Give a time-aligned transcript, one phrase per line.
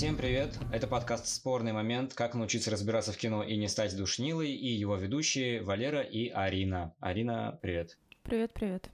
[0.00, 0.58] Всем привет!
[0.72, 2.14] Это подкаст «Спорный момент.
[2.14, 6.94] Как научиться разбираться в кино и не стать душнилой» и его ведущие Валера и Арина.
[7.00, 7.98] Арина, привет!
[8.22, 8.88] Привет-привет!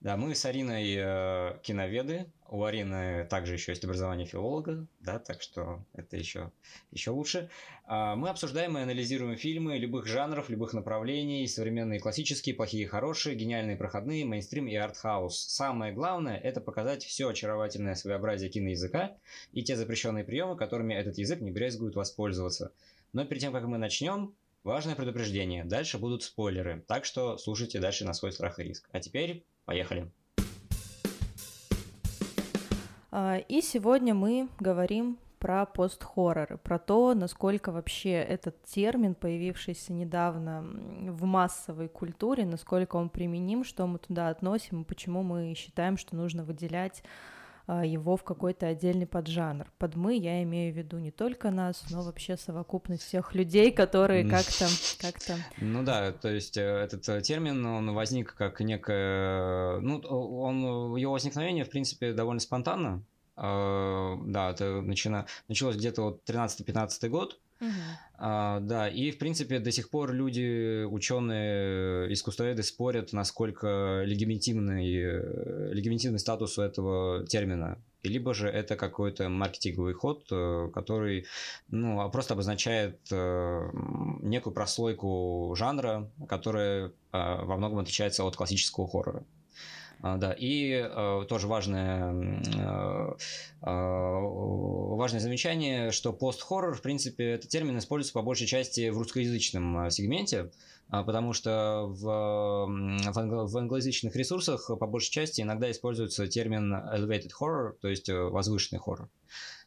[0.00, 2.32] Да, мы с Ариной э, киноведы.
[2.54, 6.52] У Арины также еще есть образование филолога, да, так что это еще,
[6.92, 7.50] еще лучше.
[7.84, 13.76] А, мы обсуждаем и анализируем фильмы любых жанров, любых направлений, современные классические, плохие хорошие, гениальные
[13.76, 15.36] проходные, мейнстрим и артхаус.
[15.36, 19.16] Самое главное– это показать все очаровательное своеобразие киноязыка
[19.50, 22.70] и те запрещенные приемы, которыми этот язык не брезгует воспользоваться.
[23.12, 25.62] Но перед тем, как мы начнем, Важное предупреждение.
[25.62, 28.88] Дальше будут спойлеры, так что слушайте дальше на свой страх и риск.
[28.92, 30.10] А теперь поехали.
[33.16, 40.62] А, и сегодня мы говорим про пост-хорроры, про то, насколько вообще этот термин, появившийся недавно
[40.62, 46.16] в массовой культуре, насколько он применим, что мы туда относим, и почему мы считаем, что
[46.16, 47.04] нужно выделять
[47.72, 49.70] его в какой-то отдельный поджанр.
[49.78, 54.28] Под мы я имею в виду не только нас, но вообще совокупность всех людей, которые
[54.28, 54.66] как-то...
[55.00, 59.80] как то Ну да, то есть э, этот э, термин, он возник как некое...
[59.80, 63.02] Ну, он, его возникновение, в принципе, довольно спонтанно.
[63.36, 65.26] А, да, это начина...
[65.48, 67.40] началось где-то вот 13-15 год,
[68.16, 76.18] А, да, и в принципе до сих пор люди, ученые, искусствоведы спорят, насколько легитимный, легитимный
[76.18, 77.78] статус у этого термина.
[78.04, 81.24] И либо же это какой-то маркетинговый ход, э, который
[81.68, 83.70] ну, просто обозначает э,
[84.20, 89.24] некую прослойку жанра, которая э, во многом отличается от классического хоррора.
[90.00, 93.14] А, да, и э, тоже важное, э,
[93.62, 99.90] э, важное замечание, что пост-хоррор, в принципе, этот термин используется по большей части в русскоязычном
[99.90, 100.50] сегменте,
[100.90, 107.30] потому что в, в, англо, в англоязычных ресурсах по большей части иногда используется термин elevated
[107.40, 109.08] horror, то есть возвышенный хоррор.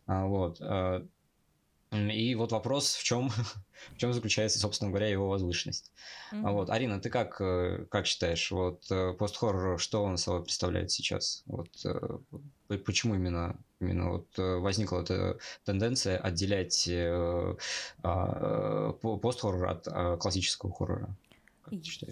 [0.05, 0.61] Вот.
[1.91, 3.29] И вот вопрос, в чем,
[3.93, 5.91] в чем заключается, собственно говоря, его возвышенность.
[6.33, 6.51] Mm-hmm.
[6.51, 11.43] Вот, Арина, ты как, э, как считаешь, вот э, постхоррор, что он собой представляет сейчас?
[11.45, 17.55] Вот э, почему именно, именно вот возникла эта тенденция отделять а,
[18.91, 21.15] постхоррор от классического хоррора?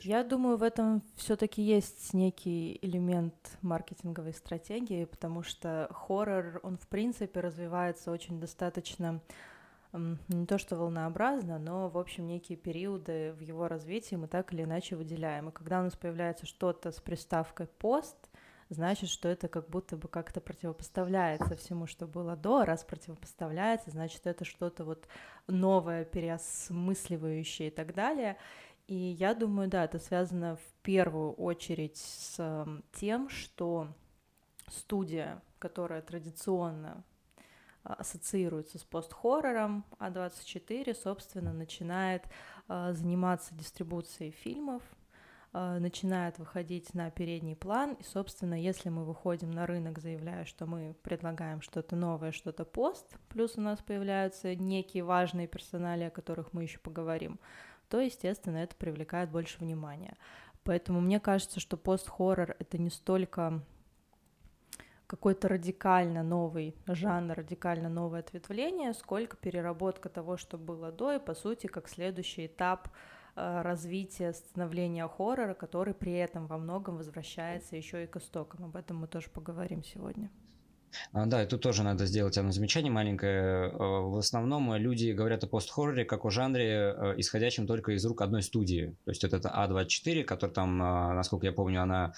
[0.04, 6.88] Я думаю, в этом все-таки есть некий элемент маркетинговой стратегии, потому что хоррор, он в
[6.88, 9.22] принципе развивается очень достаточно
[10.28, 14.64] не то что волнообразно, но, в общем, некие периоды в его развитии мы так или
[14.64, 15.50] иначе выделяем.
[15.50, 18.18] И когда у нас появляется что-то с приставкой «пост»,
[18.70, 24.26] значит, что это как будто бы как-то противопоставляется всему, что было до, раз противопоставляется, значит,
[24.28, 25.08] это что-то вот
[25.48, 28.38] новое, переосмысливающее и так далее.
[28.88, 33.88] И я думаю, да, это связано в первую очередь с тем, что
[34.68, 37.04] студия, которая традиционно
[37.86, 42.24] ассоциируется с пост-хоррором, а 24, собственно, начинает
[42.68, 44.82] а, заниматься дистрибуцией фильмов,
[45.54, 50.66] а, начинает выходить на передний план, и, собственно, если мы выходим на рынок, заявляя, что
[50.66, 56.54] мы предлагаем что-то новое, что-то пост, плюс у нас появляются некие важные персонали, о которых
[56.54, 57.40] мы еще поговорим,
[57.88, 60.18] то, естественно, это привлекает больше внимания.
[60.64, 63.62] Поэтому мне кажется, что пост-хоррор— это не столько
[65.08, 71.34] какой-то радикально новый жанр, радикально новое ответвление, сколько переработка того, что было до, и, по
[71.34, 72.90] сути, как следующий этап
[73.36, 78.66] э, развития, становления хоррора, который при этом во многом возвращается еще и к истокам.
[78.66, 80.30] Об этом мы тоже поговорим сегодня.
[81.12, 83.70] А, да, и тут тоже надо сделать одно замечание маленькое.
[83.70, 88.22] Э, в основном люди говорят о пост-хорроре как о жанре, э, исходящем только из рук
[88.22, 88.96] одной студии.
[89.06, 92.14] То есть это А24, который там, насколько я помню, она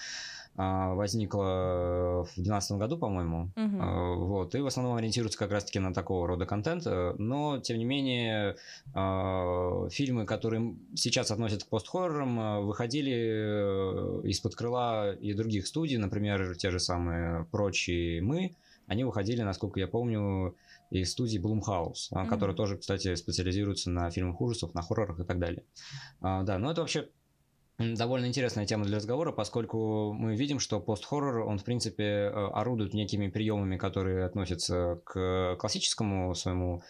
[0.58, 3.52] возникла в 2012 году, по-моему.
[3.56, 4.26] Угу.
[4.26, 6.84] Вот, и в основном ориентируется как раз-таки на такого рода контент.
[7.18, 8.56] Но, тем не менее,
[8.92, 16.56] а, фильмы, которые сейчас относят к пост-хоррорам, выходили э, из-под крыла и других студий, например,
[16.56, 18.56] те же самые «Прочие мы»,
[18.88, 20.56] они выходили, насколько я помню,
[20.90, 22.28] из студии Blumhouse, mm-hmm.
[22.28, 25.62] которая тоже, кстати, специализируется на фильмах ужасов, на хоррорах и так далее.
[26.20, 27.08] Да, но это вообще
[27.78, 32.92] довольно интересная тема для разговора, поскольку мы видим, что пост-хоррор, он, в принципе, э, орудует
[32.92, 36.82] некими приемами, которые относятся к классическому своему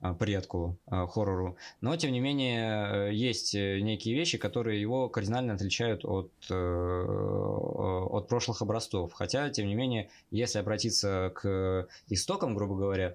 [0.00, 6.04] э, предку э, хоррору, но тем не менее есть некие вещи, которые его кардинально отличают
[6.04, 9.12] от, от прошлых образцов.
[9.12, 13.14] Хотя, тем не менее, если обратиться к истокам, грубо говоря,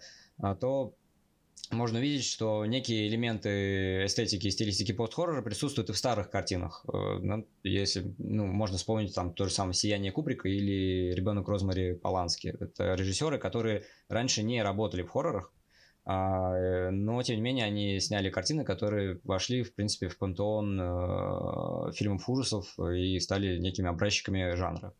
[0.61, 0.93] то
[1.71, 6.85] можно видеть, что некие элементы эстетики и стилистики пост-хоррора присутствуют и в старых картинах.
[6.91, 11.93] Э, ну, если, ну, можно вспомнить там то же самое «Сияние Кубрика» или «Ребенок Розмари
[11.93, 12.55] Полански».
[12.59, 15.51] Это режиссеры, которые раньше не работали в хоррорах,
[16.09, 21.91] а, но, тем не менее, они сняли картины, которые вошли, в принципе, в пантеон э,
[21.91, 24.93] фильмов ужасов и стали некими образчиками жанра.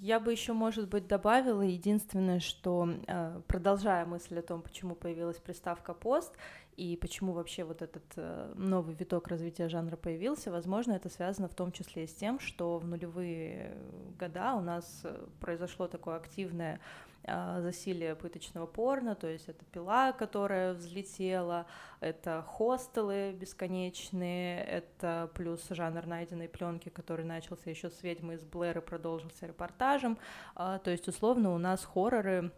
[0.00, 5.38] Я бы еще, может быть, добавила единственное, что э, продолжая мысль о том, почему появилась
[5.38, 6.34] приставка пост
[6.76, 11.54] и почему вообще вот этот э, новый виток развития жанра появился, возможно, это связано в
[11.54, 13.76] том числе с тем, что в нулевые
[14.18, 15.04] года у нас
[15.40, 16.80] произошло такое активное
[17.26, 21.66] засилие пыточного порно, то есть это пила, которая взлетела,
[22.00, 28.78] это хостелы бесконечные, это плюс жанр найденной пленки, который начался еще с ведьмы из Блэр
[28.78, 30.18] и продолжился репортажем.
[30.54, 32.52] А, то есть, условно, у нас хорроры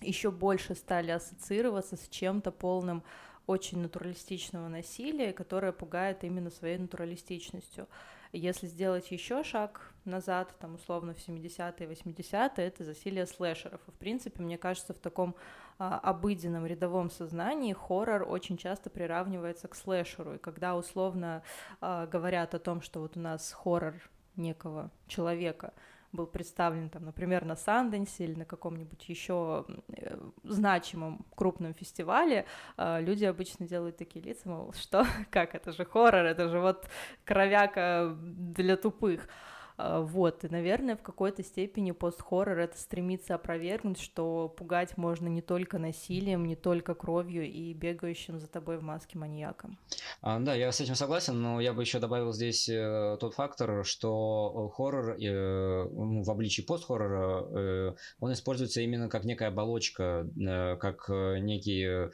[0.00, 3.02] еще больше стали ассоциироваться с чем-то полным
[3.46, 7.88] очень натуралистичного насилия, которое пугает именно своей натуралистичностью.
[8.32, 13.80] Если сделать еще шаг назад, там условно в 70-е, 80-е, это засилие слэшеров.
[13.86, 15.36] И, в принципе, мне кажется, в таком
[15.78, 20.36] а, обыденном рядовом сознании хоррор очень часто приравнивается к слэшеру.
[20.36, 21.42] И когда условно
[21.80, 23.94] а, говорят о том, что вот у нас хоррор
[24.36, 25.74] некого человека—
[26.12, 32.44] был представлен, там, например, на Санденсе или на каком-нибудь еще э, значимом крупном фестивале,
[32.76, 36.86] а, люди обычно делают такие лица, мол, что, как, это же хоррор, это же вот
[37.24, 39.28] кровяка для тупых.
[39.76, 45.42] А, вот, и, наверное, в какой-то степени пост-хоррор это стремится опровергнуть, что пугать можно не
[45.42, 49.78] только насилием, не только кровью и бегающим за тобой в маске маньяком.
[50.20, 53.84] А, да, я с этим согласен, но я бы еще добавил здесь э, тот фактор,
[53.84, 60.28] что э, хоррор э, ну, в обличии пост-хоррора, э, он используется именно как некая оболочка,
[60.40, 62.10] э, как некий э,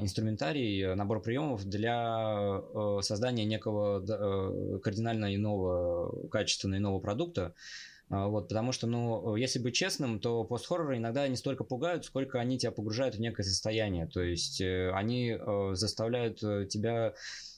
[0.00, 7.54] инструментарий, набор приемов для э, создания некого э, кардинально иного, качественно иного продукта.
[8.10, 12.38] А, вот, потому что, ну, если быть честным, то пост-хорроры иногда не столько пугают, сколько
[12.38, 14.06] они тебя погружают в некое состояние.
[14.06, 17.14] То есть э, они э, заставляют э, тебя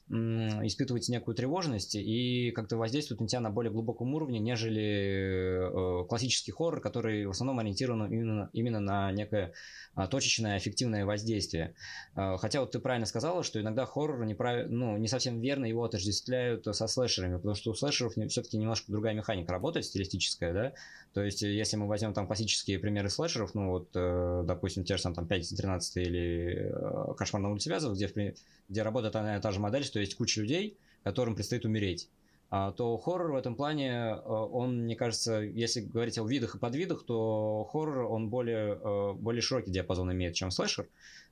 [0.08, 6.81] испытывать некую тревожность и как-то воздействуют на тебя на более глубоком уровне, нежели классический хоррор,
[6.81, 9.53] который в основном ориентирован именно, именно на некое
[9.97, 11.75] а, точечное эффективное воздействие.
[12.14, 14.67] А, хотя вот ты правильно сказала, что иногда хоррор неправ...
[14.69, 19.14] ну, не совсем верно его отождествляют со слэшерами, потому что у слэшеров все-таки немножко другая
[19.14, 20.73] механика работает, стилистическая, да,
[21.14, 25.02] то есть если мы возьмем там классические примеры слэшеров, ну вот, э, допустим, те же
[25.02, 28.35] там, там 5 13 или э, Кошмар на улице Вязов, где,
[28.69, 32.11] где работает одна и та же модель, то есть куча людей, которым предстоит умереть.
[32.51, 36.59] А, то хоррор в этом плане, э, он, мне кажется, если говорить о видах и
[36.59, 40.87] подвидах, то хоррор, он более, э, более широкий диапазон имеет, чем слэшер.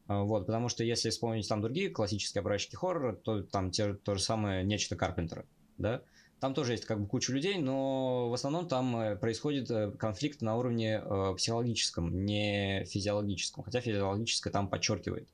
[0.06, 4.14] А, вот, потому что если вспомнить там другие классические образчики хоррора, то там те, то
[4.14, 5.44] же самое нечто Карпентера,
[5.76, 6.00] да,
[6.44, 10.58] там тоже есть как бы куча людей, но в основном там э, происходит конфликт на
[10.58, 11.00] уровне
[11.38, 15.26] психологическом, не физиологическом, хотя физиологическое там подчеркивает.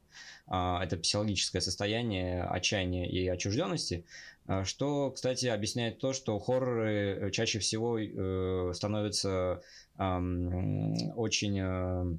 [0.46, 4.04] А, это психологическое состояние отчаяния и отчужденности,
[4.46, 9.62] а, что, кстати, объясняет то, что хорроры э, чаще всего э, становятся
[9.96, 12.16] очень э,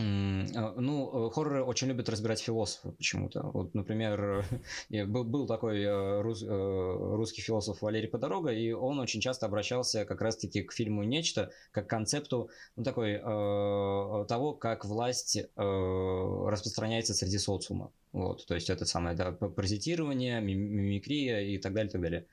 [0.00, 3.42] ну, э, хорроры очень любят разбирать философов почему-то.
[3.42, 4.44] Вот, например,
[5.06, 10.22] был, такой э, рус, э, русский философ Валерий Подорога, и он очень часто обращался как
[10.22, 17.90] раз-таки к фильму «Нечто», как к концепту ну, такой, того, как власть распространяется среди социума.
[18.12, 22.26] Вот, то есть это самое да, паразитирование, мимикрия и так далее, так далее.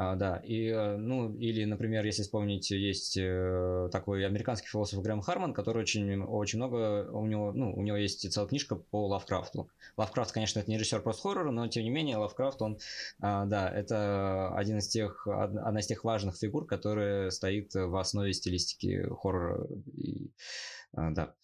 [0.00, 5.22] А, да, и, э, ну, или, например, если вспомнить, есть э, такой американский философ Грэм
[5.22, 9.68] Харман, который очень, очень много, у него, ну, у него есть целая книжка по Лавкрафту.
[9.96, 12.78] Лавкрафт, конечно, это не режиссер просто хоррора, но, тем не менее, Лавкрафт, он,
[13.20, 18.32] а, да, это один из тех, одна из тех важных фигур, которая стоит в основе
[18.32, 19.66] стилистики хоррора.
[19.96, 20.30] И,
[20.92, 21.34] а, да.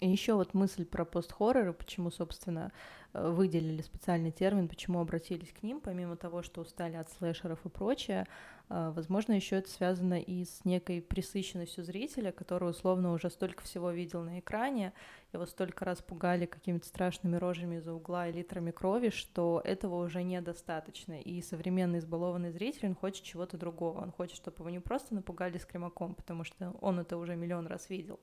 [0.00, 2.72] И еще вот мысль про пост-хорроры, почему, собственно,
[3.12, 8.26] выделили специальный термин, почему обратились к ним, помимо того, что устали от слэшеров и прочее,
[8.68, 13.90] э, возможно, еще это связано и с некой присыщенностью зрителя, который условно уже столько всего
[13.90, 14.92] видел на экране,
[15.32, 20.22] его столько раз пугали какими-то страшными рожами из-за угла и литрами крови, что этого уже
[20.22, 21.20] недостаточно.
[21.20, 24.00] И современный избалованный зритель, он хочет чего-то другого.
[24.00, 27.90] Он хочет, чтобы его не просто напугали скримаком, потому что он это уже миллион раз
[27.90, 28.20] видел,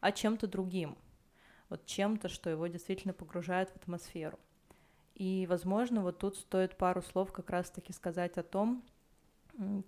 [0.00, 0.96] а чем-то другим
[1.68, 4.38] вот чем-то, что его действительно погружает в атмосферу.
[5.14, 8.84] И, возможно, вот тут стоит пару слов как раз-таки сказать о том,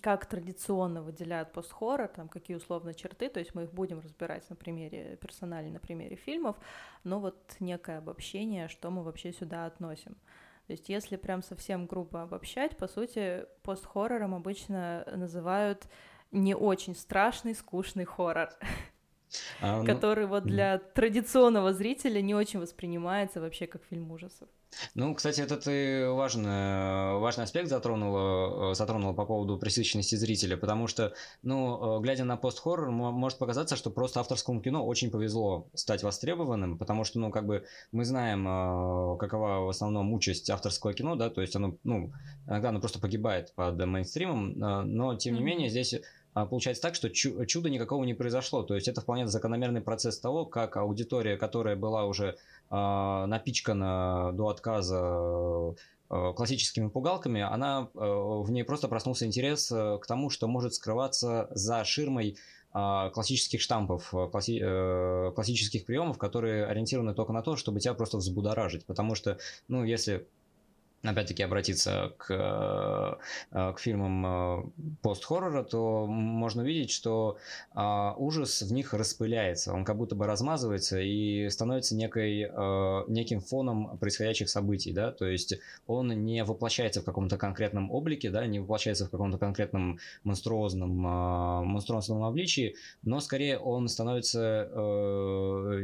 [0.00, 4.56] как традиционно выделяют пост-хоррор, там какие условно черты, то есть мы их будем разбирать на
[4.56, 6.56] примере персонали, на примере фильмов,
[7.04, 10.16] но вот некое обобщение, что мы вообще сюда относим.
[10.66, 15.86] То есть если прям совсем грубо обобщать, по сути, пост-хоррором обычно называют
[16.30, 18.50] не очень страшный, скучный хоррор.
[19.60, 24.48] а, ну, который вот для традиционного зрителя не очень воспринимается вообще как фильм ужасов.
[24.94, 31.14] Ну, кстати, это ты важный, важный аспект затронула, затронула по поводу пресыщенности зрителя, потому что,
[31.42, 37.04] ну, глядя на пост-хоррор, может показаться, что просто авторскому кино очень повезло стать востребованным, потому
[37.04, 41.40] что, ну, как бы мы знаем, э, какова в основном участь авторского кино, да, то
[41.40, 42.12] есть оно, ну,
[42.46, 45.94] иногда оно просто погибает под мейнстримом, э, но, тем не менее, здесь
[46.46, 48.62] получается так, что чуда никакого не произошло.
[48.62, 52.36] То есть это вполне закономерный процесс того, как аудитория, которая была уже
[52.70, 52.74] э,
[53.26, 55.74] напичкана до отказа
[56.10, 61.48] э, классическими пугалками, она, э, в ней просто проснулся интерес к тому, что может скрываться
[61.50, 62.36] за ширмой
[62.70, 68.84] классических штампов, класси, э, классических приемов, которые ориентированы только на то, чтобы тебя просто взбудоражить.
[68.84, 70.28] Потому что, ну, если
[71.02, 73.18] опять-таки обратиться к,
[73.52, 74.62] э, к фильмам э,
[75.02, 77.38] пост-хоррора, то можно увидеть, что
[77.72, 83.40] а, ужас в них распыляется, он как будто бы размазывается и становится некой, э, неким
[83.40, 88.58] фоном происходящих событий, да, то есть он не воплощается в каком-то конкретном облике, да, не
[88.58, 94.68] воплощается в каком-то конкретном монструозном, монструозном обличии, но скорее он становится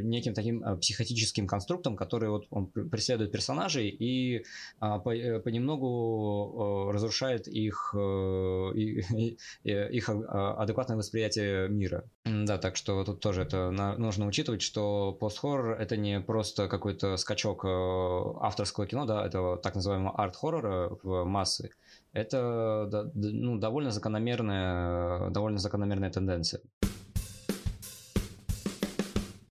[0.03, 4.43] неким таким психотическим конструктом, который вот он преследует персонажей и
[4.81, 8.71] Э, понемногу разрушает их, э,
[9.63, 12.03] их адекватное восприятие мира.
[12.25, 17.65] Да, так что тут тоже это нужно учитывать, что пост-хоррор это не просто какой-то скачок
[17.65, 21.71] э, авторского кино, да, это так называемого арт-хоррора в массы.
[22.13, 26.61] Это ну, довольно закономерная, довольно закономерная тенденция.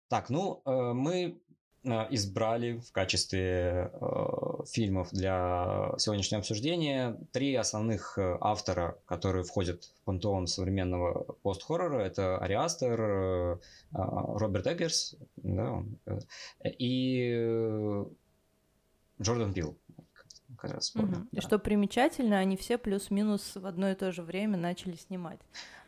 [0.08, 1.43] Так, ну, мы Э,
[1.85, 10.05] избрали в качестве э, фильмов для сегодняшнего обсуждения три основных э, автора, которые входят в
[10.05, 12.00] пантеон современного пост-хоррора.
[12.00, 13.59] Это Ари Астер, э,
[13.93, 15.83] Роберт Эггерс да,
[16.64, 18.05] и
[19.21, 19.76] Джордан Билл.
[20.66, 21.06] Как раз угу.
[21.06, 21.38] да.
[21.38, 25.40] И что примечательно, они все плюс-минус в одно и то же время начали снимать.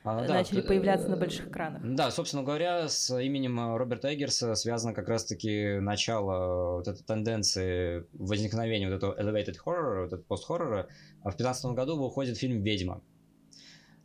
[0.04, 1.82] А, да, начали появляться на больших экранах.
[1.82, 8.06] Да, собственно говоря, с именем э, Роберта Эггерса связано как раз-таки начало вот этой тенденции
[8.12, 10.88] возникновения вот этого elevated horror, вот этого пост-хоррора.
[11.22, 13.02] А в 2015 году выходит фильм «Ведьма».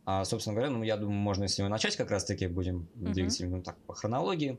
[0.04, 3.12] А, собственно говоря, ну, я думаю, можно с него начать как раз-таки, будем uh-huh.
[3.12, 4.58] двигаться ну, так, по хронологии.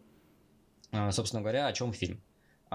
[0.92, 2.22] А, собственно говоря, о чем фильм?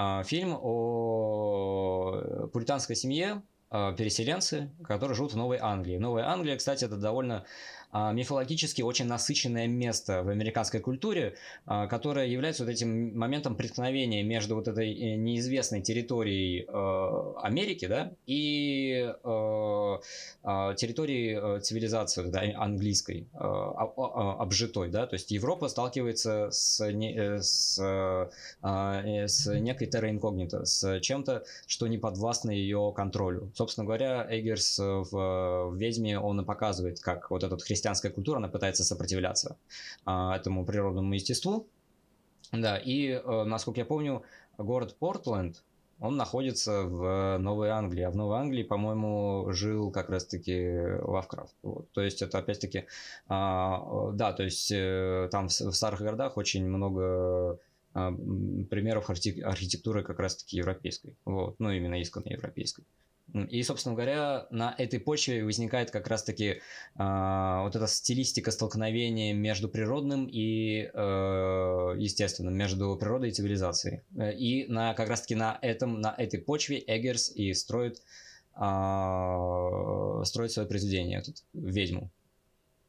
[0.00, 5.98] А, фильм о пуританской семье, а, переселенцы, которые живут в Новой Англии.
[5.98, 7.44] Новая Англия, кстати, это довольно
[7.92, 11.34] мифологически очень насыщенное место в американской культуре,
[11.66, 17.86] а, которое является вот этим моментом преткновения между вот этой э, неизвестной территорией э, Америки,
[17.86, 19.98] да, и э,
[20.42, 28.30] а, территорией цивилизации да, английской, обжитой, да, то есть Европа сталкивается с, с,
[28.62, 33.50] с некой терра инкогнито, с чем-то, что не подвластно ее контролю.
[33.54, 38.48] Собственно говоря, Эггерс в «Ведьме» он и показывает, как вот этот христианский христианская культура, она
[38.48, 39.56] пытается сопротивляться
[40.04, 41.68] а, этому природному естеству.
[42.50, 44.22] Да, и, э, насколько я помню,
[44.56, 45.62] город Портленд,
[46.00, 51.54] он находится в Новой Англии, а в Новой Англии, по-моему, жил как раз-таки Лавкрафт.
[51.62, 51.90] Вот.
[51.92, 52.86] То есть это опять-таки,
[53.28, 57.58] а, да, то есть э, там в, в старых городах очень много
[57.94, 58.12] а,
[58.70, 61.16] примеров архитектуры как раз-таки европейской.
[61.24, 61.56] Вот.
[61.58, 62.84] Ну, именно исконной европейской.
[63.34, 66.58] И, собственно говоря, на этой почве возникает как раз-таки э,
[66.96, 74.02] вот эта стилистика столкновения между природным и э, естественным, между природой и цивилизацией.
[74.38, 78.00] И на, как раз-таки на, этом, на этой почве Эггерс и строит,
[78.56, 82.10] э, строит свое произведение, этот «Ведьму».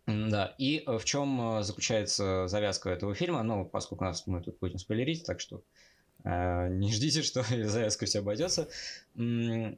[0.08, 3.44] Да, и в чем заключается завязка этого фильма?
[3.44, 5.79] Ну, поскольку нас мы тут будем спойлерить, так что Э,
[6.26, 8.68] не ждите, что завязка все обойдется.
[9.16, 9.74] Э,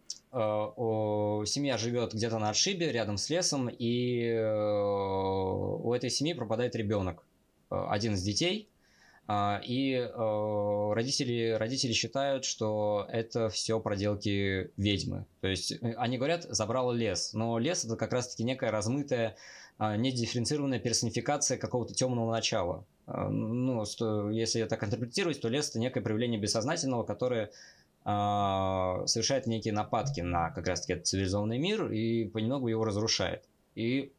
[1.46, 7.24] семья живет где-то на отшибе, рядом с лесом, и э, у этой семьи пропадает ребенок,
[7.70, 8.68] один из детей.
[9.30, 15.26] И родители, родители считают, что это все проделки ведьмы.
[15.40, 17.32] То есть они говорят, забрал лес.
[17.34, 19.38] Но лес это как раз-таки некая размытая,
[19.80, 22.86] недифференцированная персонификация какого-то темного начала.
[23.14, 27.52] А, ну, что, если так интерпретировать, то лес это некое проявление бессознательного, которое
[28.06, 33.44] э, совершает некие нападки на как раз-таки этот цивилизованный мир и понемногу его разрушает.
[33.76, 34.14] И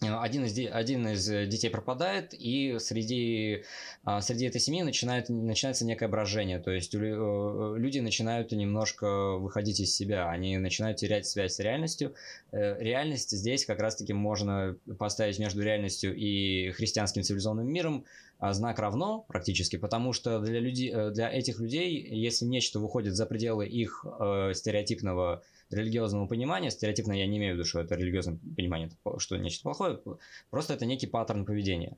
[0.00, 3.62] один из, один из детей пропадает, и среди,
[4.02, 6.58] а, среди этой семьи начинает, начинается некое брожение.
[6.58, 12.14] То есть люди начинают немножко выходить из себя, они начинают терять связь с реальностью.
[12.50, 18.04] Реальность здесь как раз-таки можно поставить между реальностью и христианским цивилизованным миром
[18.40, 23.66] знак равно практически, потому что для, людей, для этих людей, если нечто выходит за пределы
[23.66, 24.04] их
[24.52, 25.42] стереотипного
[25.74, 30.00] религиозного понимания, стереотипно я не имею в виду, что это религиозное понимание, что нечто плохое,
[30.50, 31.96] просто это некий паттерн поведения.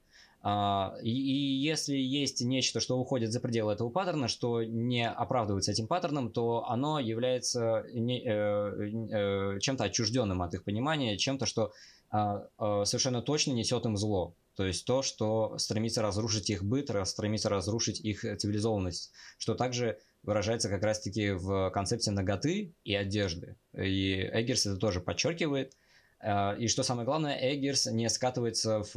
[0.49, 5.73] А, и, и если есть нечто, что уходит за пределы этого паттерна, что не оправдывается
[5.73, 11.73] этим паттерном, то оно является не, э, э, чем-то отчужденным от их понимания, чем-то, что
[12.13, 12.17] э,
[12.61, 14.35] э, совершенно точно несет им зло.
[14.57, 20.69] То есть то, что стремится разрушить их быт, стремится разрушить их цивилизованность, что также выражается
[20.71, 23.57] как раз-таки в концепте ноготы и одежды.
[23.77, 25.77] И Эггерс это тоже подчеркивает.
[26.21, 28.97] Э, и что самое главное, Эггерс не скатывается в,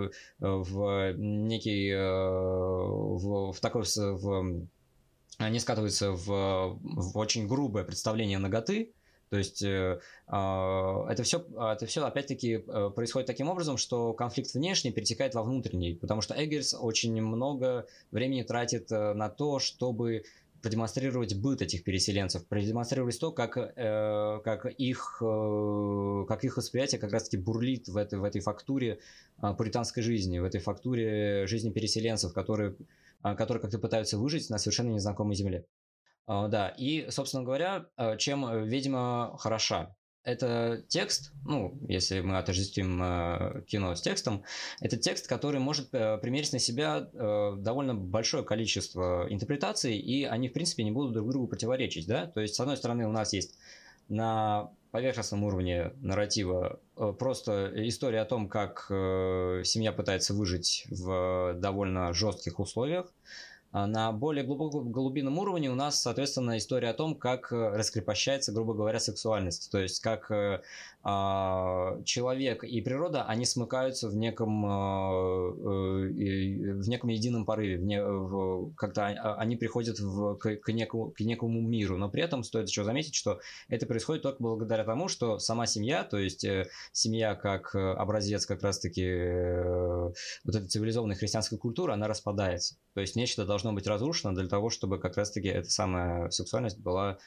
[0.00, 0.10] э,
[0.40, 4.66] в некий, э, в, в такой, в,
[5.38, 8.92] не скатывается в, в очень грубое представление ноготы,
[9.30, 14.52] то есть э, а, это все, это все опять-таки э, происходит таким образом, что конфликт
[14.54, 20.24] внешний перетекает во внутренний, потому что Эггерс очень много времени тратит э, на то, чтобы
[20.62, 27.12] продемонстрировать быт этих переселенцев, продемонстрировать то, как, э, как, их, э, как их восприятие как
[27.12, 28.98] раз-таки бурлит в этой, в этой фактуре
[29.42, 32.76] э, пуританской жизни, в этой фактуре жизни переселенцев, которые,
[33.24, 35.64] э, которые как-то пытаются выжить на совершенно незнакомой земле.
[36.32, 39.96] А, да, и, собственно говоря, а, чем э, «Ведьма» хороша?
[40.22, 44.44] Это текст, ну, если мы отождествим э, кино с текстом,
[44.80, 50.52] это текст, который может э, примерить на себя довольно большое количество интерпретаций, и они, в
[50.52, 52.28] принципе, не будут друг другу противоречить, да?
[52.28, 53.58] То есть, с одной стороны, у нас есть
[54.08, 56.78] на поверхностном уровне нарратива
[57.18, 63.12] просто история о том, как семья пытается выжить в довольно жестких условиях,
[63.72, 68.74] на более глубоком глубинном уровне у нас, соответственно, история о том, как э, раскрепощается, грубо
[68.74, 69.70] говоря, сексуальность.
[69.70, 70.60] То есть, как э,
[71.02, 77.84] а, человек и природа, они смыкаются в неком, а, э, в неком едином порыве, в
[77.84, 82.22] не, в, как-то а, они приходят в, к, к, некому, к некому миру, но при
[82.22, 86.44] этом стоит еще заметить, что это происходит только благодаря тому, что сама семья, то есть
[86.44, 90.12] э, семья как образец как раз-таки э,
[90.44, 92.76] вот этой цивилизованной христианской культуры, она распадается.
[92.92, 97.18] То есть нечто должно быть разрушено для того, чтобы как раз-таки эта самая сексуальность была,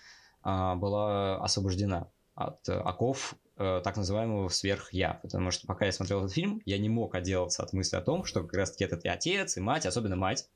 [0.44, 5.20] была освобождена от оков э, так называемого сверх-я.
[5.22, 8.26] Потому что пока я смотрел этот фильм, я не мог отделаться от мысли о том,
[8.26, 10.50] что как раз-таки этот и отец, и мать, особенно мать,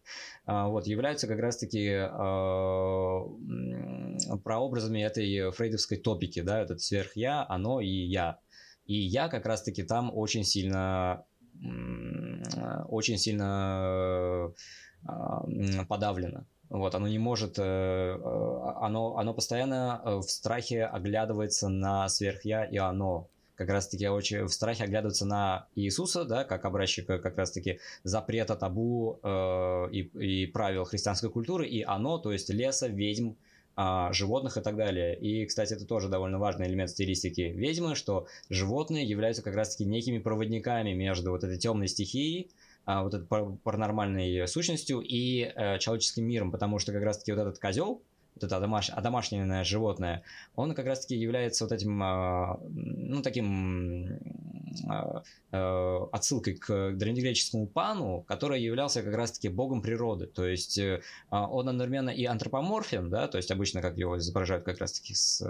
[0.47, 2.07] э, вот, являются как раз-таки э,
[4.43, 8.39] прообразами этой фрейдовской топики, да, этот сверх-я, оно и я.
[8.85, 11.25] И я как раз-таки там очень сильно
[12.87, 14.49] очень сильно э,
[15.87, 16.45] подавлено.
[16.69, 22.63] Вот, оно не может, э, э, оно, оно постоянно э, в страхе оглядывается на сверхя
[22.63, 23.29] и оно.
[23.55, 29.19] Как раз-таки очень в страхе оглядывается на Иисуса, да, как образчика как раз-таки запрета табу
[29.23, 30.01] э, и,
[30.43, 33.31] и правил христианской культуры, и оно, то есть леса, ведьм,
[33.77, 35.17] э, животных и так далее.
[35.17, 40.19] И, кстати, это тоже довольно важный элемент стилистики ведьмы, что животные являются как раз-таки некими
[40.19, 43.27] проводниками между вот этой темной стихией, а, вот этой
[43.63, 48.01] паранормальной сущностью и э, человеческим миром, потому что как раз-таки вот этот козел,
[48.35, 48.89] вот это домаш...
[48.89, 50.23] одомашненное животное,
[50.55, 54.19] он как раз-таки является вот этим, э, ну, таким
[54.83, 60.27] э, э, отсылкой к древнегреческому пану, который являлся как раз-таки богом природы.
[60.27, 64.79] То есть э, он одновременно и антропоморфен, да, то есть обычно как его изображают как
[64.79, 65.41] раз-таки с,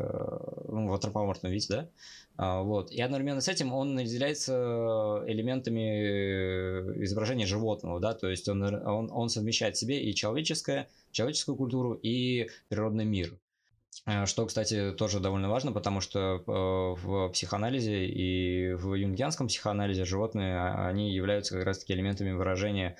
[0.68, 1.90] ну, в антропоморфном виде, да,
[2.38, 2.92] а, вот.
[2.92, 9.30] И одновременно с этим он наделяется элементами изображения животного, да, то есть он, он, он
[9.30, 13.38] совмещает в себе и человеческое, человеческую культуру, и природный мир.
[14.06, 20.06] А, что, кстати, тоже довольно важно, потому что э, в психоанализе и в юнгианском психоанализе
[20.06, 22.98] животные, а, они являются как раз-таки элементами выражения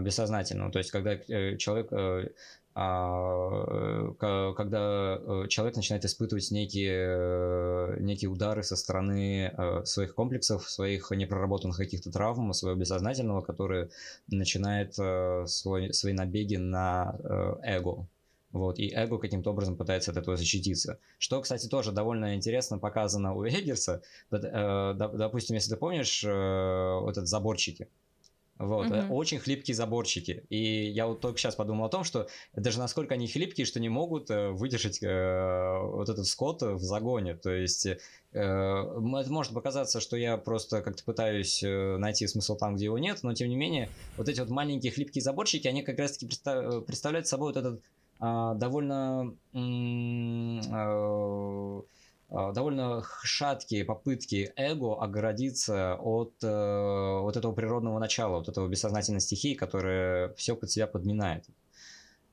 [0.00, 0.72] бессознательного.
[0.72, 2.28] То есть, когда э, человек э,
[2.76, 10.68] а, когда э, человек начинает испытывать некие, э, некие удары со стороны э, своих комплексов,
[10.68, 13.90] своих непроработанных каких-то травм, своего бессознательного, который
[14.26, 14.94] начинает
[15.48, 17.16] свой, свои набеги на
[17.62, 18.08] эго.
[18.54, 20.98] Вот, и эго каким-то образом пытается от этого защититься.
[21.18, 24.00] Что, кстати, тоже довольно интересно показано у Эггерса.
[24.30, 27.88] Допустим, если ты помнишь, вот этот заборчики,
[28.56, 29.08] Вот, mm-hmm.
[29.10, 30.44] очень хлипкие заборчики.
[30.48, 33.88] И я вот только сейчас подумал о том, что даже насколько они хлипкие, что не
[33.88, 37.34] могут э, выдержать э, вот этот скот в загоне.
[37.34, 37.96] То есть э,
[38.30, 43.24] это может показаться, что я просто как-то пытаюсь э, найти смысл там, где его нет,
[43.24, 47.26] но тем не менее, вот эти вот маленькие хлипкие заборчики, они как раз-таки представ- представляют
[47.26, 47.80] собой вот этот э,
[48.54, 49.34] довольно...
[49.52, 49.60] Э,
[52.34, 59.20] а, довольно шаткие попытки эго оградиться от э, вот этого природного начала, вот этого бессознательной
[59.20, 61.44] стихии, которая все под себя подминает.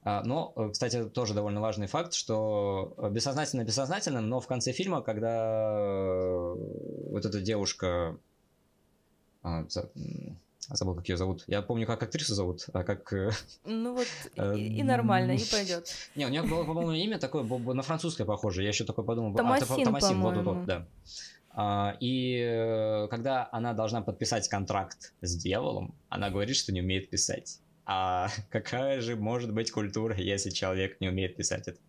[0.03, 5.01] А, но, э, кстати, тоже довольно важный факт, что бессознательно бессознательным, но в конце фильма,
[5.01, 6.55] когда э,
[7.11, 8.17] вот эта девушка
[9.43, 9.65] а,
[10.75, 11.43] забыл, как ее зовут.
[11.47, 13.11] Я помню, как актрису зовут, а как...
[13.13, 13.31] Э,
[13.65, 14.07] ну вот
[14.57, 15.93] и, и нормально, и пойдет.
[16.15, 18.63] Не, у нее было, по-моему, имя такое на французское похоже.
[18.63, 19.35] Я еще такое подумал.
[19.35, 20.87] Томасин, а, Томасин вот, вот, вот, да.
[21.53, 27.09] А, и э, когда она должна подписать контракт с дьяволом, она говорит, что не умеет
[27.09, 27.59] писать.
[27.85, 31.79] А какая же может быть культура, если человек не умеет писать это?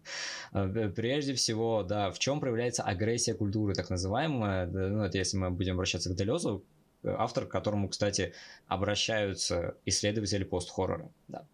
[0.53, 5.51] А, прежде всего, да, в чем проявляется агрессия культуры, так называемая, ну, это если мы
[5.51, 6.65] будем обращаться к Делезу,
[7.05, 8.35] автор, к которому, кстати,
[8.67, 11.11] обращаются исследователи пост-хоррора.
[11.29, 11.47] Да.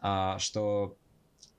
[0.00, 0.96] А, что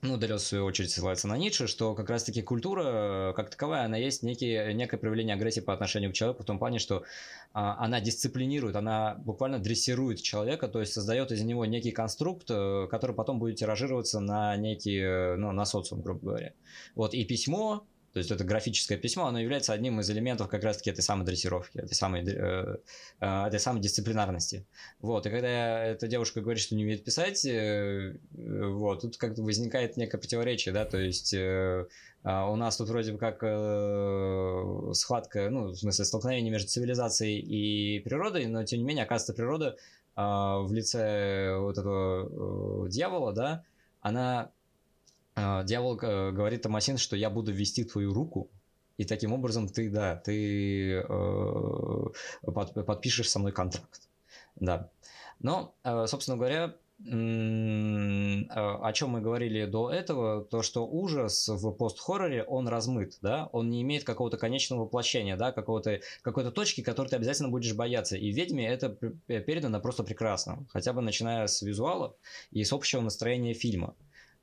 [0.06, 3.98] ну, Делес, в свою очередь, ссылается на Ницше, что как раз-таки культура, как таковая, она
[3.98, 7.04] есть некий, некое проявление агрессии по отношению к человеку в том плане, что
[7.54, 12.88] а, она дисциплинирует, она буквально дрессирует человека, то есть создает из него некий конструкт, э,
[12.90, 16.54] который потом будет тиражироваться на некий, э, ну, на социум, грубо говоря.
[16.94, 20.90] Вот, и письмо, то есть это графическое письмо, оно является одним из элементов как раз-таки
[20.90, 22.78] этой самой дрессировки, этой самой, э,
[23.20, 24.66] э, этой самой дисциплинарности.
[25.02, 29.98] Вот, и когда эта девушка говорит, что не умеет писать, э, вот, тут как-то возникает
[29.98, 31.88] некое противоречие, да, то есть э,
[32.24, 37.42] а у нас тут вроде бы как э, схватка, ну, в смысле столкновение между цивилизацией
[37.42, 39.76] и природой, но тем не менее, оказывается, природа
[40.16, 43.64] э, в лице вот этого э, дьявола, да,
[44.00, 44.52] она
[45.36, 48.50] дьявол э, говорит Томасин, что я буду вести твою руку,
[48.98, 52.06] и таким образом ты, да, ты э,
[52.42, 54.08] под, подпишешь со мной контракт.
[54.56, 54.90] Да.
[55.40, 62.46] Но, э, собственно говоря, о чем мы говорили до этого, то, что ужас в пост-хорроре,
[62.46, 67.18] он размыт, да, он не имеет какого-то конечного воплощения, да, какого-то, какой-то точки, которой ты
[67.18, 68.16] обязательно будешь бояться.
[68.16, 68.90] И в «Ведьме» это
[69.28, 72.16] передано просто прекрасно, хотя бы начиная с визуала
[72.52, 73.94] и с общего настроения фильма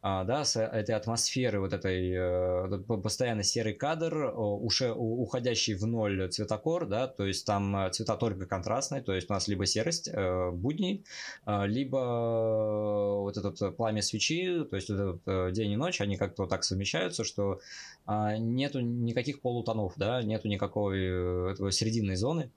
[0.05, 6.29] а, да, с этой атмосферы, вот этой э, постоянно серый кадр, уже уходящий в ноль
[6.29, 10.09] цветокор, да, то есть там э, цвета только контрастные, то есть у нас либо серость,
[10.13, 11.05] э, будни,
[11.47, 16.17] э, либо вот этот пламя свечи, то есть вот этот э, день и ночь, они
[16.17, 17.61] как-то вот так совмещаются, что
[18.09, 22.51] э, нету никаких полутонов, да, нету никакой э, этого серединной зоны.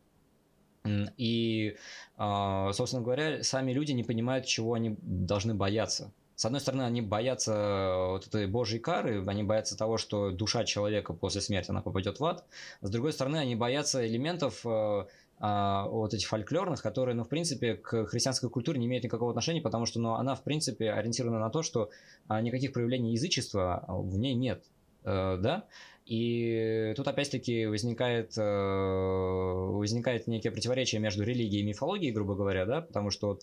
[1.15, 1.75] И,
[2.17, 6.11] э, собственно говоря, сами люди не понимают, чего они должны бояться.
[6.35, 10.65] С одной стороны, они боятся э, вот этой божьей кары, они боятся того, что душа
[10.65, 12.43] человека после смерти, она попадет в ад.
[12.81, 15.05] С другой стороны, они боятся элементов э,
[15.39, 19.61] а, вот этих фольклорных, которые, ну, в принципе, к христианской культуре не имеют никакого отношения,
[19.61, 21.89] потому что, ну, она, в принципе, ориентирована на то, что
[22.27, 24.65] а, никаких проявлений язычества в ней нет,
[25.05, 25.65] э, да,
[26.05, 33.09] и тут опять-таки возникает, возникает некое противоречие между религией и мифологией, грубо говоря, да, потому
[33.09, 33.39] что,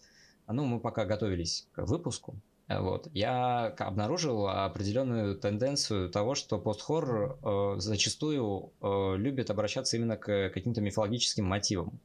[0.46, 2.37] ну, мы пока готовились к выпуску,
[2.80, 3.08] вот.
[3.12, 10.80] Я обнаружил определенную тенденцию того, что постхоррор э, зачастую э, любит обращаться именно к каким-то
[10.80, 11.98] мифологическим мотивам.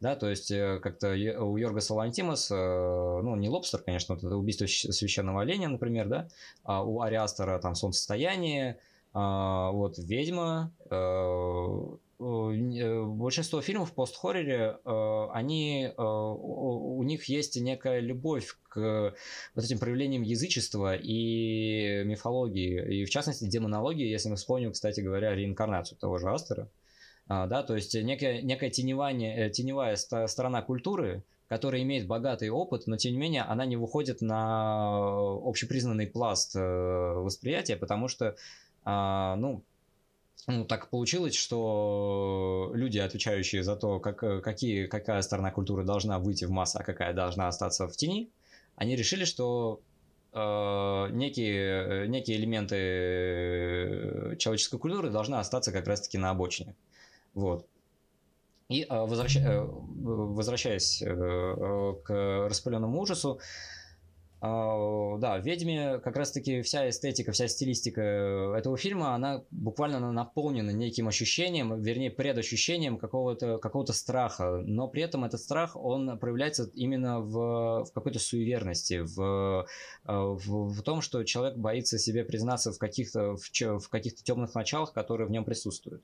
[0.00, 4.36] Да, то есть э, как-то у Йоргаса Лантимас, э, ну, не Лобстер, конечно, вот это
[4.36, 6.28] убийство священного оленя, например, да,
[6.64, 8.78] а у Ариастера там солнцестояние,
[9.12, 17.58] а, вот ведьма, э, Э, большинство фильмов в пост-хорроре, э, они, э, у них есть
[17.58, 19.14] некая любовь к
[19.54, 25.34] вот этим проявлениям язычества и мифологии, и в частности демонологии, если мы вспомним, кстати говоря,
[25.34, 26.68] реинкарнацию того же Астера,
[27.26, 32.98] а, да, то есть некая, некая теневание, теневая сторона культуры, которая имеет богатый опыт, но
[32.98, 34.98] тем не менее она не выходит на
[35.42, 38.36] общепризнанный пласт восприятия, потому что,
[38.84, 39.64] а, ну,
[40.50, 46.44] ну, так получилось, что люди, отвечающие за то, как, какие, какая сторона культуры должна выйти
[46.44, 48.30] в массу, а какая должна остаться в тени,
[48.76, 49.80] они решили, что
[50.32, 52.76] э, некие, некие элементы
[54.38, 56.74] человеческой культуры должны остаться как раз-таки на обочине.
[57.34, 57.66] Вот.
[58.68, 58.86] И э.
[58.88, 63.79] Э, возвращаясь э, к распыленному ужасу, Uh,
[64.42, 68.00] да, в «Ведьме» как раз-таки вся эстетика, вся стилистика
[68.56, 75.24] этого фильма, она буквально наполнена неким ощущением, вернее, предощущением какого-то какого страха, но при этом
[75.24, 79.66] этот страх, он проявляется именно в, в какой-то суеверности, в,
[80.04, 84.92] в, в том, что человек боится себе признаться в каких-то в, в каких-то темных началах,
[84.92, 86.02] которые в нем присутствуют.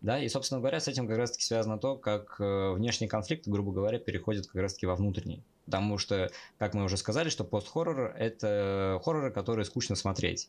[0.00, 3.72] Да, и, собственно говоря, с этим как раз-таки связано то, как э, внешний конфликт, грубо
[3.72, 5.42] говоря, переходит как раз-таки во внутренний.
[5.64, 10.48] Потому что, как мы уже сказали, что пост-хоррор— это хорроры, которые скучно смотреть.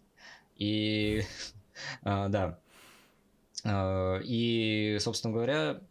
[0.56, 1.24] И,
[2.04, 2.60] а, да.
[3.65, 5.82] А, и, собственно говоря,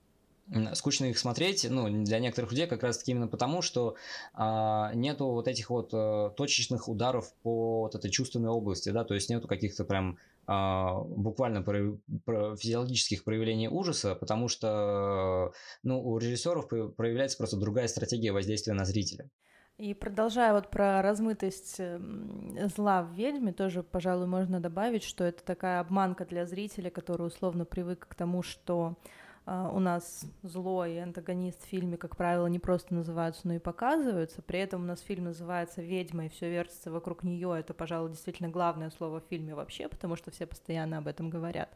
[0.75, 3.97] скучно их смотреть, ну, для некоторых людей как раз-таки именно потому, что
[4.33, 9.15] а, нету вот этих вот а, точечных ударов по вот этой чувственной области, да, то
[9.15, 16.69] есть нету каких-то прям буквально про, про физиологических проявлений ужаса, потому что ну, у режиссеров
[16.69, 19.29] проявляется просто другая стратегия воздействия на зрителя.
[19.77, 25.45] И продолжая вот про размытость эм, зла в ведьме, тоже, пожалуй, можно добавить, что это
[25.45, 30.97] такая обманка для зрителя, который условно привык к тому, что а, у нас зло и
[30.99, 34.43] антагонист в фильме, как правило, не просто называются, но и показываются.
[34.43, 37.57] При этом у нас фильм называется «Ведьма», и все вертится вокруг нее.
[37.59, 41.71] Это, пожалуй, действительно главное слово в фильме вообще, потому что все постоянно об этом говорят.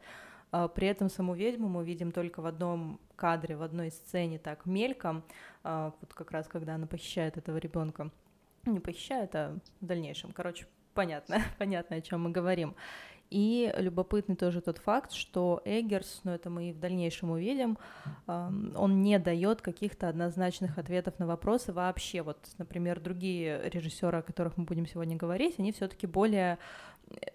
[0.53, 4.67] А, при этом саму ведьму мы видим только в одном кадре, в одной сцене, так
[4.67, 5.23] мельком,
[5.63, 8.11] а, вот как раз когда она похищает этого ребенка.
[8.65, 10.31] Не похищает, а в дальнейшем.
[10.31, 12.75] Короче, понятно, понятно, о чем мы говорим.
[13.33, 17.79] И любопытный тоже тот факт, что Эггерс, но это мы и в дальнейшем увидим,
[18.27, 22.21] он не дает каких-то однозначных ответов на вопросы вообще.
[22.21, 26.59] Вот, например, другие режиссеры, о которых мы будем сегодня говорить, они все-таки более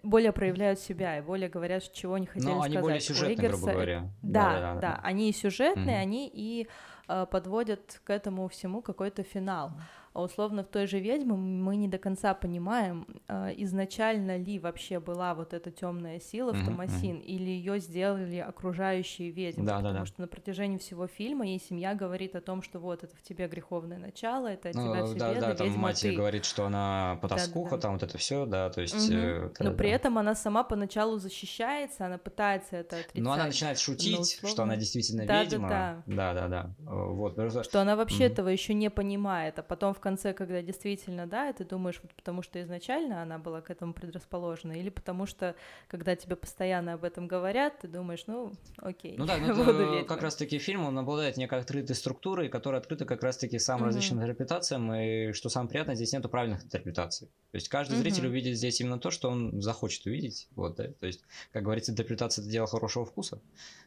[0.01, 2.71] более проявляют себя и более говорят, чего они хотели Но сказать.
[2.71, 3.57] они более сюжетные, Эггерса...
[3.57, 4.01] грубо говоря.
[4.21, 4.81] Да, да, да, да.
[4.81, 4.99] да.
[5.03, 6.01] Они и сюжетные, mm-hmm.
[6.01, 6.67] они и
[7.07, 9.73] э, подводят к этому всему какой-то финал.
[10.19, 14.99] А условно в той же ведьме мы не до конца понимаем, э, изначально ли вообще
[14.99, 17.23] была вот эта темная сила в Томасин, mm-hmm.
[17.23, 19.65] или ее сделали окружающие ведьмы.
[19.65, 20.05] Да, потому да, да.
[20.05, 23.47] что на протяжении всего фильма ей семья говорит о том, что вот это в тебе
[23.47, 26.13] греховное начало, это от ну, тебя все да, беды, да, там мать ты.
[26.13, 27.81] говорит, что она потаскуха, да, да.
[27.81, 29.09] там вот это все, да, то есть.
[29.09, 29.17] Угу.
[29.17, 33.23] Э, Но при этом она сама поначалу защищается, она пытается это отрицать.
[33.23, 34.49] Но она начинает шутить, условно...
[34.49, 35.69] что она действительно да, ведьма.
[35.69, 36.75] Да, да, да, да, да.
[36.79, 37.63] Вот.
[37.63, 38.33] Что она вообще угу.
[38.33, 42.41] этого еще не понимает, а потом в конце, когда действительно, да, ты думаешь, вот потому
[42.41, 45.55] что изначально она была к этому предрасположена, или потому что,
[45.87, 49.15] когда тебе постоянно об этом говорят, ты думаешь, ну, окей.
[49.17, 53.59] Ну да, ну как раз-таки фильм, он обладает некой открытой структурой, которая открыта как раз-таки
[53.59, 53.87] самым mm-hmm.
[53.87, 57.27] различным интерпретациям, и что самое приятное, здесь нету правильных интерпретаций.
[57.51, 58.01] То есть каждый mm-hmm.
[58.01, 60.47] зритель увидит здесь именно то, что он захочет увидеть.
[60.55, 60.87] Вот, да?
[60.99, 63.39] То есть, как говорится, интерпретация это дело хорошего вкуса.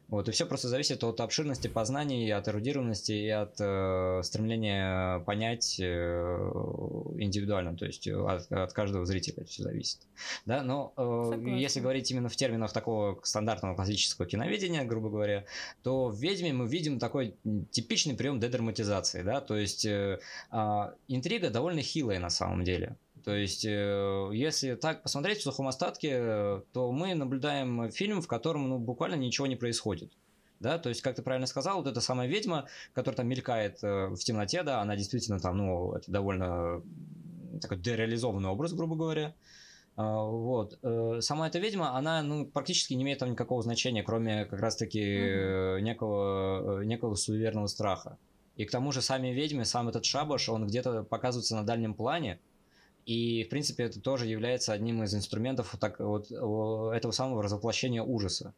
[0.09, 5.81] Вот, и все просто зависит от обширности познаний, от эрудированности и от э, стремления понять
[6.03, 10.01] э, индивидуально, то есть от, от каждого зрителя это все зависит.
[10.47, 15.45] Да, но э, если говорить именно в терминах такого стандартного классического киноведения, грубо говоря,
[15.83, 17.35] то в «Ведьме» мы видим такой
[17.71, 22.97] типичный прием дедраматизации, да, то есть э, э, интрига довольно хилая на самом деле.
[23.25, 28.69] То есть, э, если так посмотреть в сухом остатке, то мы наблюдаем фильм, в котором
[28.69, 30.13] ну, буквально ничего не происходит.
[30.63, 34.07] Да, то есть, как ты правильно сказал, вот эта самая ведьма, которая там мелькает э,
[34.07, 36.83] в темноте, да, она действительно там, ну, это довольно
[37.61, 39.35] такой дереализованный образ, грубо говоря.
[39.97, 40.79] А, вот.
[40.83, 45.01] Э, сама эта ведьма, она ну, практически не имеет там никакого значения, кроме как раз-таки
[45.01, 45.81] mm-hmm.
[45.81, 48.17] некого, некого суеверного страха.
[48.57, 52.39] И к тому же сами ведьмы, сам этот шабаш, он где-то показывается на дальнем плане,
[53.05, 58.55] и, в принципе, это тоже является одним из инструментов так, вот, этого самого развоплощения ужаса.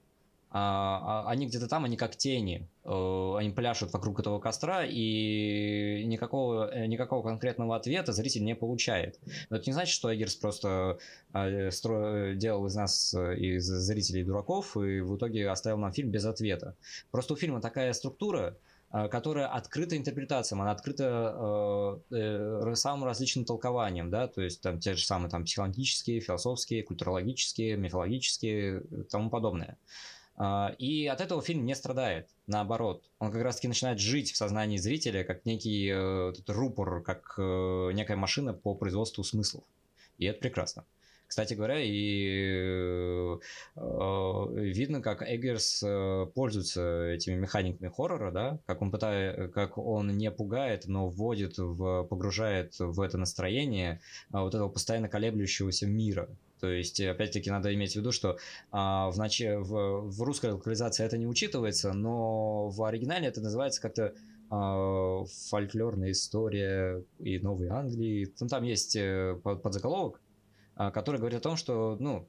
[0.57, 6.05] А, а, они где-то там, они как тени, э, они пляшут вокруг этого костра, и
[6.07, 9.19] никакого, э, никакого конкретного ответа зритель не получает.
[9.51, 10.99] Но это не значит, что Эггерс просто
[11.33, 12.35] э, стро...
[12.35, 16.77] делал из нас, из зрителей дураков, и в итоге оставил нам фильм без ответа.
[17.11, 18.57] Просто у фильма такая структура,
[19.11, 24.95] которая открыта интерпретациям, она открыта э, э, самым различным толкованием, да, то есть там те
[24.95, 29.79] же самые там психологические, философские, культурологические, мифологические тому подобное.
[29.79, 30.14] Э,
[30.79, 33.05] и от этого фильм не страдает, наоборот.
[33.21, 38.17] Он как раз-таки начинает жить в сознании зрителя как некий э, рупор, как э, некая
[38.17, 39.63] машина по производству смыслов.
[40.19, 40.85] И это прекрасно.
[41.27, 43.39] Кстати говоря, и
[43.77, 45.85] э, видно, как Эггерс
[46.35, 52.05] пользуется этими механиками хоррора, да, как он пытает, как он не пугает, но вводит, в,
[52.05, 56.29] погружает в это настроение вот этого постоянно колеблющегося мира.
[56.65, 58.39] То есть, опять-таки, надо иметь в виду, что
[58.73, 63.83] а, в, начале, в, в русской локализации это не учитывается, но в оригинале это называется
[63.83, 64.15] как-то
[64.51, 68.33] э, фольклорная история и Новой Англии.
[68.41, 70.23] Ну, там есть э, подзаголовок,
[70.79, 72.27] э, который говорит о том, что, ну,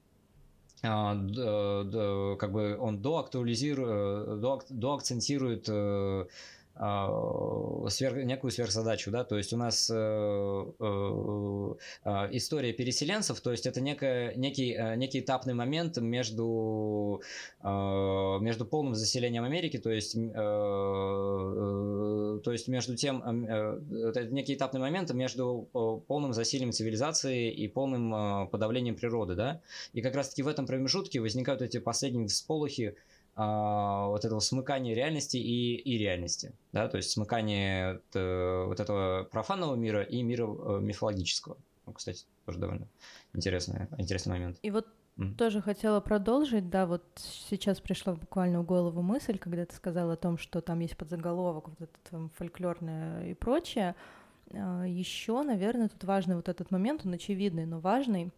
[0.83, 6.27] э, как бы он доактуализирует, до, доакцентирует э, а,
[6.75, 13.65] сверх, некую сверхзадачу, да, то есть у нас э, э, э, история переселенцев, то есть
[13.65, 17.21] это некая, некий, э, некий этапный момент между,
[17.63, 20.31] э, между полным заселением Америки, то есть, э,
[22.43, 25.69] то есть между тем, э, это некий этапный момент между
[26.07, 29.61] полным засилием цивилизации и полным подавлением природы, да,
[29.93, 35.35] и как раз-таки в этом промежутке возникают эти последние всполохи, а, вот этого смыкания реальности
[35.35, 41.57] и, и реальности, да, то есть смыкание вот этого профанного мира и мира э, мифологического.
[41.85, 42.87] Ну, кстати, тоже довольно
[43.33, 44.57] интересный, интересный момент.
[44.61, 45.35] И вот Mm.
[45.35, 50.17] Тоже хотела продолжить, да, вот сейчас пришла буквально в голову мысль, когда ты сказала о
[50.17, 53.95] том, что там есть подзаголовок, вот это там, фольклорное и прочее.
[54.51, 58.31] А, Еще, наверное, тут важный вот этот момент, он очевидный, но важный,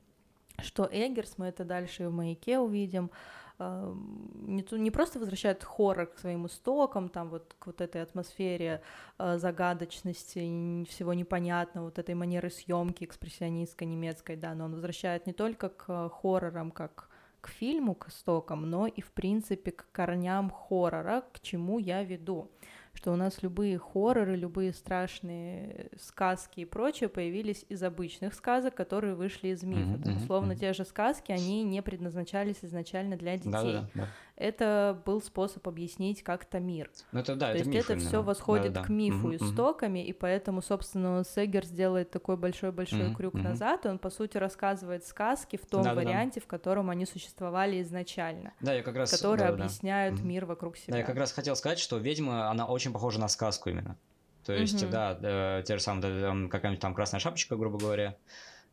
[0.60, 3.10] что Эггерс, мы это дальше и в «Маяке» увидим,
[3.59, 8.81] не, не просто возвращает хоррор к своим истокам, там вот к вот этой атмосфере
[9.17, 15.33] э, загадочности, всего непонятного, вот этой манеры съемки экспрессионистской немецкой, да, но он возвращает не
[15.33, 17.09] только к хоррорам, как
[17.41, 22.51] к фильму, к истокам, но и, в принципе, к корням хоррора, к чему я веду
[22.97, 29.13] что у нас любые хорроры, любые страшные сказки и прочее появились из обычных сказок, которые
[29.13, 30.10] вышли из мифа.
[30.10, 30.60] Mm-hmm, Условно, mm-hmm.
[30.60, 33.51] те же сказки, они не предназначались изначально для детей.
[33.51, 34.07] Да-да-да
[34.38, 36.91] это был способ объяснить как-то мир.
[37.12, 38.86] Ну, это да, То это есть миф, это все восходит да, да.
[38.86, 40.10] к мифу угу, истоками, угу.
[40.10, 43.43] и поэтому, собственно, Сегер сделает такой большой-большой угу, крюк угу.
[43.43, 47.06] назад, и он, по сути, рассказывает сказки в том да, варианте, да, в котором они
[47.06, 48.54] существовали изначально.
[48.62, 49.12] Да, я как раз...
[49.12, 50.23] Которые да, объясняют да.
[50.23, 50.93] мир вокруг себя.
[50.93, 53.97] Да, я как раз хотел сказать, что ведьма, она очень похожа на сказку именно.
[54.45, 54.91] То есть, угу.
[54.91, 58.15] да, да, те же самые, какая-нибудь там красная шапочка, грубо говоря,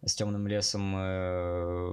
[0.04, 1.90] с темным лесом, э,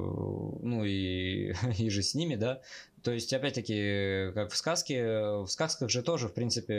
[0.61, 2.61] ну и, и же с ними, да,
[3.03, 6.75] то есть, опять-таки, как в сказке, в сказках же тоже, в принципе,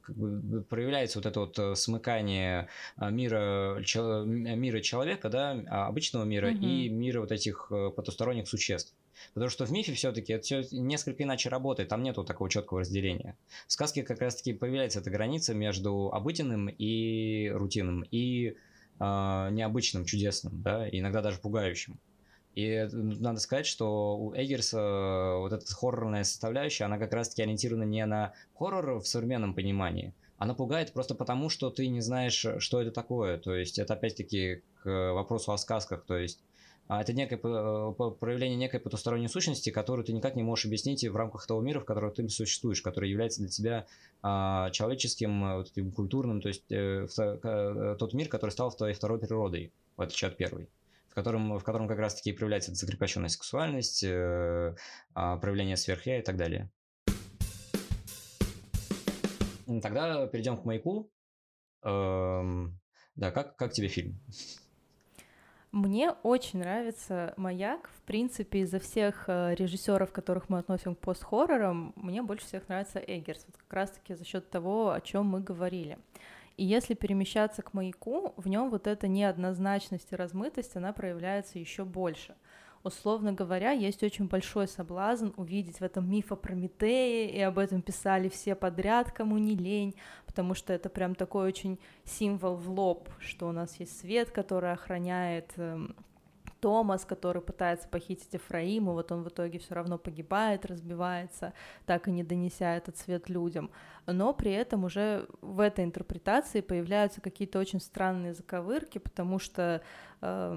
[0.00, 3.82] как бы проявляется вот это вот э, смыкание мира,
[4.24, 6.64] мира человека, да, а, обычного мира угу.
[6.64, 8.94] и мира вот этих э, потусторонних существ.
[9.34, 13.36] Потому что в мифе все-таки это все несколько иначе работает, там нету такого четкого разделения.
[13.66, 18.54] В сказке как раз-таки появляется эта граница между обыденным и рутинным, и э,
[19.02, 21.98] необычным, чудесным, да, иногда даже пугающим.
[22.54, 27.84] И надо сказать, что у Эггерса э, вот эта хоррорная составляющая, она как раз-таки ориентирована
[27.84, 32.82] не на хоррор в современном понимании, она пугает просто потому, что ты не знаешь, что
[32.82, 33.38] это такое.
[33.38, 36.04] То есть это опять-таки к вопросу о сказках.
[36.04, 36.51] То есть а,
[37.00, 41.60] это некое проявление некой потусторонней сущности, которую ты никак не можешь объяснить в рамках того
[41.60, 43.86] мира, в котором ты существуешь, который является для тебя
[44.22, 49.18] а, человеческим, вот этим культурным, то есть э, э, тот мир, который стал твоей второй
[49.18, 50.68] природой, в отличие от первой
[51.12, 54.74] в котором, в котором как раз-таки проявляется закрепощенная сексуальность, э,
[55.14, 56.70] э, проявление сверхя и так далее.
[59.82, 61.10] Тогда перейдем к маяку.
[61.82, 62.80] Эм,
[63.14, 64.18] да, как, как тебе фильм?
[65.72, 67.88] Мне очень нравится «Маяк».
[67.96, 72.98] В принципе, из-за всех э, режиссеров, которых мы относим к пост-хоррорам, мне больше всех нравится
[72.98, 73.46] Эггерс.
[73.46, 75.96] Вот как раз-таки за счет того, о чем мы говорили.
[76.58, 81.86] И если перемещаться к маяку, в нем вот эта неоднозначность и размытость, она проявляется еще
[81.86, 82.34] больше.
[82.84, 87.80] Условно говоря, есть очень большой соблазн увидеть в этом миф о Прометее, и об этом
[87.80, 89.94] писали все подряд, кому не лень,
[90.26, 94.72] потому что это прям такой очень символ в лоб, что у нас есть свет, который
[94.72, 95.94] охраняет эм,
[96.62, 101.54] Томас, который пытается похитить Ефраима, вот он в итоге все равно погибает, разбивается,
[101.86, 103.72] так и не донеся этот свет людям.
[104.06, 109.82] Но при этом уже в этой интерпретации появляются какие-то очень странные заковырки, потому что
[110.20, 110.56] э,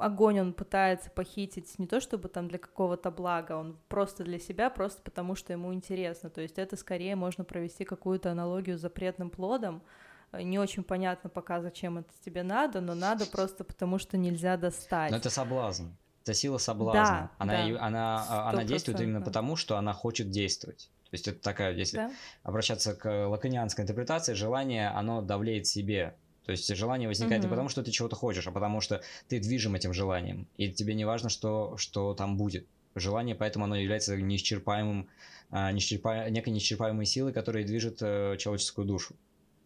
[0.00, 4.68] огонь он пытается похитить не то чтобы там для какого-то блага, он просто для себя,
[4.68, 6.28] просто потому что ему интересно.
[6.28, 9.80] То есть это скорее можно провести какую-то аналогию с запретным плодом,
[10.32, 15.10] не очень понятно пока, зачем это тебе надо, но надо просто потому, что нельзя достать.
[15.10, 15.88] Но это соблазн.
[16.22, 17.02] Это сила соблазна.
[17.02, 20.90] Да, она, да, она, а, она действует именно потому, что она хочет действовать.
[21.10, 22.12] То есть это такая, если да.
[22.44, 26.14] обращаться к лаконианской интерпретации, желание, оно давлеет себе.
[26.44, 27.48] То есть желание возникает угу.
[27.48, 30.46] не потому, что ты чего-то хочешь, а потому что ты движим этим желанием.
[30.56, 32.66] И тебе не важно, что, что там будет.
[32.94, 35.08] Желание, поэтому оно является неисчерпаемым,
[35.50, 36.28] а, неисчерпа...
[36.28, 39.14] некой неисчерпаемой силой, которая движет э, человеческую душу.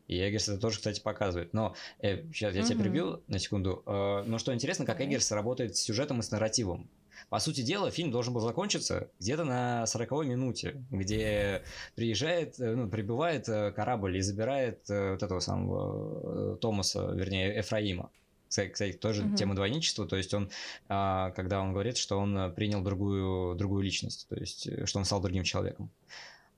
[0.06, 1.54] И Эггерс это тоже, кстати, показывает.
[1.54, 2.66] Но э, сейчас я mm-hmm.
[2.66, 3.82] тебя перебью на секунду.
[3.86, 6.88] Э, но что интересно, как Эггерс работает с сюжетом и с нарративом.
[7.28, 11.62] По сути дела, фильм должен был закончиться где-то на 40 минуте, где
[11.94, 18.10] приезжает, э, ну, прибывает э, корабль и забирает э, вот этого самого Томаса, вернее, Эфраима.
[18.48, 19.34] Кстати, тоже uh-huh.
[19.34, 20.48] тема двойничества, то есть он,
[20.88, 25.20] а, когда он говорит, что он принял другую, другую личность, то есть что он стал
[25.20, 25.90] другим человеком.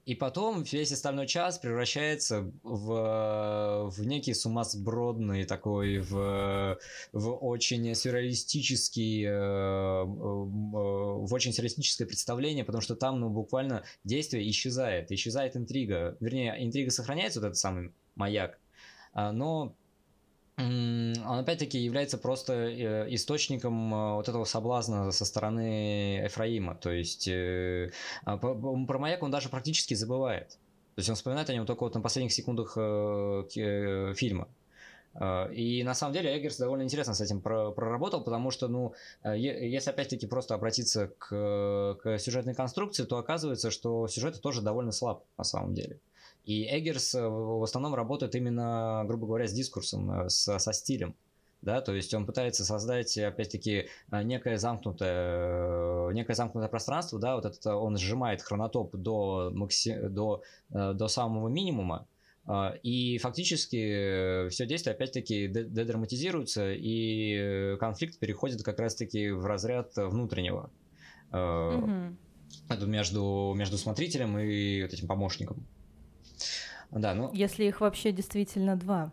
[0.07, 6.79] И потом весь остальной час превращается в, в некий сумасбродный такой, в,
[7.13, 14.49] в очень сюрреалистический, э, э, в очень сюрреалистическое представление, потому что там, ну, буквально действие
[14.49, 16.17] исчезает, исчезает интрига.
[16.21, 18.61] Вернее, интрига сохраняется, вот этот самый маяк,
[19.13, 19.75] а, но
[20.59, 26.75] он опять-таки является просто э, источником э, вот этого соблазна со стороны Эфраима.
[26.75, 27.93] То есть э,
[28.25, 30.49] а, про маяк он даже практически забывает.
[30.95, 32.73] То есть он вспоминает о нем только вот на последних секундах
[34.19, 34.49] фильма.
[35.53, 38.95] И на самом деле Эггерс довольно интересно с этим проработал, потому что, ну,
[39.25, 45.25] если опять-таки просто обратиться к, к сюжетной конструкции, то оказывается, что сюжет тоже довольно слаб
[45.39, 46.01] на самом деле.
[46.47, 51.17] И Эггерс э, в основном работает именно, грубо говоря, с дискурсом, э, с, со стилем.
[51.61, 57.47] Да, то есть он пытается создать, опять-таки, э, некое замкнутое, некое замкнутое пространство, да, вот
[57.47, 59.99] это он сжимает хронотоп до, макси...
[60.09, 62.07] до, до самого минимума,
[62.85, 70.71] и фактически все действие опять-таки дедраматизируется, и конфликт переходит как раз-таки в разряд внутреннего.
[71.33, 72.15] Mm-hmm.
[72.69, 75.67] Это между, между смотрителем и вот этим помощником.
[76.99, 77.31] Да, ну...
[77.33, 79.13] Если их вообще действительно два.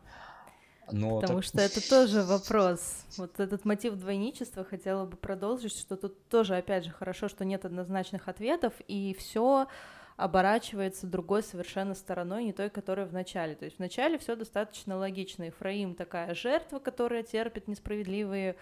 [0.92, 1.48] Но Потому так...
[1.48, 3.06] что это тоже вопрос.
[3.18, 7.66] Вот этот мотив двойничества хотела бы продолжить, что тут тоже, опять же, хорошо, что нет
[7.66, 9.68] однозначных ответов, и все
[10.16, 13.56] оборачивается другой совершенно стороной, не той, которая в начале.
[13.56, 15.50] То есть в начале все достаточно логично.
[15.50, 18.56] Ифраим такая жертва, которая терпит несправедливые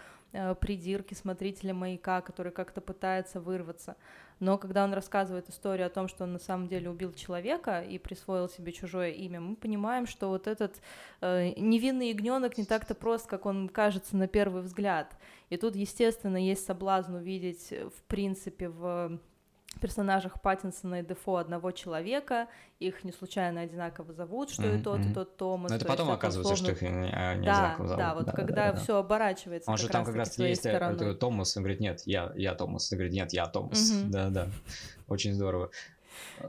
[0.59, 3.95] придирки смотрителя маяка, который как-то пытается вырваться.
[4.39, 7.99] Но когда он рассказывает историю о том, что он на самом деле убил человека и
[7.99, 10.82] присвоил себе чужое имя, мы понимаем, что вот этот
[11.21, 15.15] э, невинный ягненок не так-то прост, как он кажется на первый взгляд.
[15.51, 19.19] И тут, естественно, есть соблазн увидеть, в принципе, в
[19.82, 22.47] персонажах Паттинсона и Дефо одного человека,
[22.79, 24.79] их не случайно одинаково зовут, что mm-hmm.
[24.79, 25.69] и тот, и тот Томас.
[25.69, 26.75] Но это потом есть, оказывается, условно...
[26.75, 28.03] что их не, не да, одинаково зовут.
[28.03, 28.79] Да, вот да, когда да, да.
[28.79, 29.69] все оборачивается.
[29.69, 31.15] Он же там как раз есть э, стороной.
[31.15, 33.91] Томас, он говорит, нет, я, я Томас, он говорит, нет, я Томас.
[33.91, 34.09] Mm-hmm.
[34.09, 34.47] Да, да,
[35.07, 35.71] очень здорово.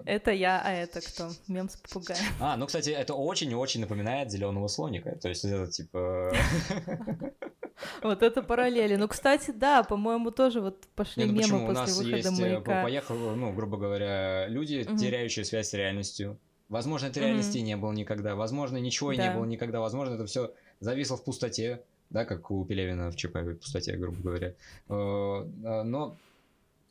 [0.04, 1.30] Это я, а это кто?
[1.48, 2.22] Мем с попугаем.
[2.40, 5.16] А, ну, кстати, это очень-очень напоминает зеленого слоника.
[5.16, 6.32] То есть это типа.
[8.02, 8.96] Вот это параллели.
[8.96, 12.82] Ну, кстати, да, по-моему, тоже вот пошли Нет, ну, мемы после выхода есть, э, маяка.
[12.82, 14.96] Поехал, ну, грубо говоря, люди, угу.
[14.96, 16.38] теряющие связь с реальностью.
[16.68, 17.66] Возможно, этой реальности угу.
[17.66, 18.34] не было никогда.
[18.34, 19.28] Возможно, ничего да.
[19.28, 19.80] не было никогда.
[19.80, 24.54] Возможно, это все зависло в пустоте, да, как у Пелевина в Чапаевой пустоте, грубо говоря.
[24.88, 26.16] Э, э, но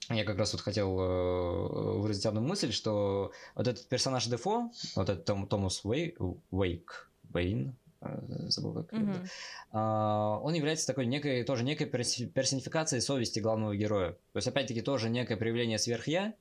[0.09, 5.25] я как раз вот хотел выразить одну мысль, что вот этот персонаж Дефо, вот этот
[5.25, 6.15] Том, Томас Уэй,
[6.49, 7.75] Уэйк, Уэйн,
[8.47, 9.27] забыл как mm-hmm.
[9.73, 10.39] да.
[10.41, 14.11] он является такой некой, тоже некой персонификацией совести главного героя.
[14.33, 16.33] То есть, опять-таки, тоже некое проявление сверхя,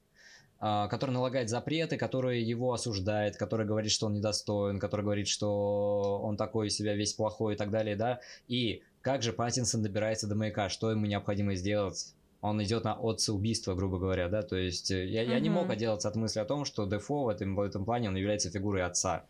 [0.58, 6.20] а, который налагает запреты, который его осуждает, который говорит, что он недостоин, который говорит, что
[6.22, 8.20] он такой из себя весь плохой и так далее, да.
[8.48, 12.14] И как же Паттинсон добирается до маяка, что ему необходимо сделать?
[12.42, 15.30] Он идет на отца убийства, грубо говоря, да, то есть э, я, mm-hmm.
[15.30, 18.08] я не мог отделаться от мысли о том, что Дефо в этом, в этом плане
[18.08, 19.26] он является фигурой отца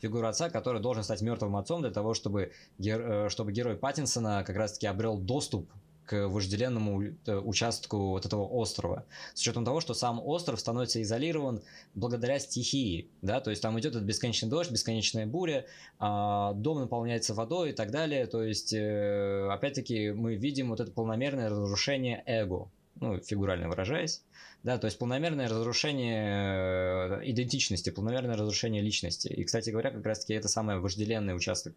[0.00, 3.00] фигура отца, который должен стать мертвым отцом для того, чтобы, гер...
[3.00, 5.68] Э, чтобы герой Паттинсона как раз-таки обрел доступ
[6.06, 9.04] к вожделенному э, участку вот этого острова.
[9.34, 11.62] С учетом того, что сам остров становится изолирован
[11.94, 15.66] благодаря стихии, да, то есть там идет этот бесконечный дождь, бесконечная буря,
[15.98, 20.92] а, дом наполняется водой и так далее, то есть э, опять-таки мы видим вот это
[20.92, 22.68] полномерное разрушение эго,
[23.00, 24.22] ну, фигурально выражаясь,
[24.62, 29.28] да, то есть полномерное разрушение идентичности, полномерное разрушение личности.
[29.28, 31.74] И, кстати говоря, как раз-таки это самый вожделенный участок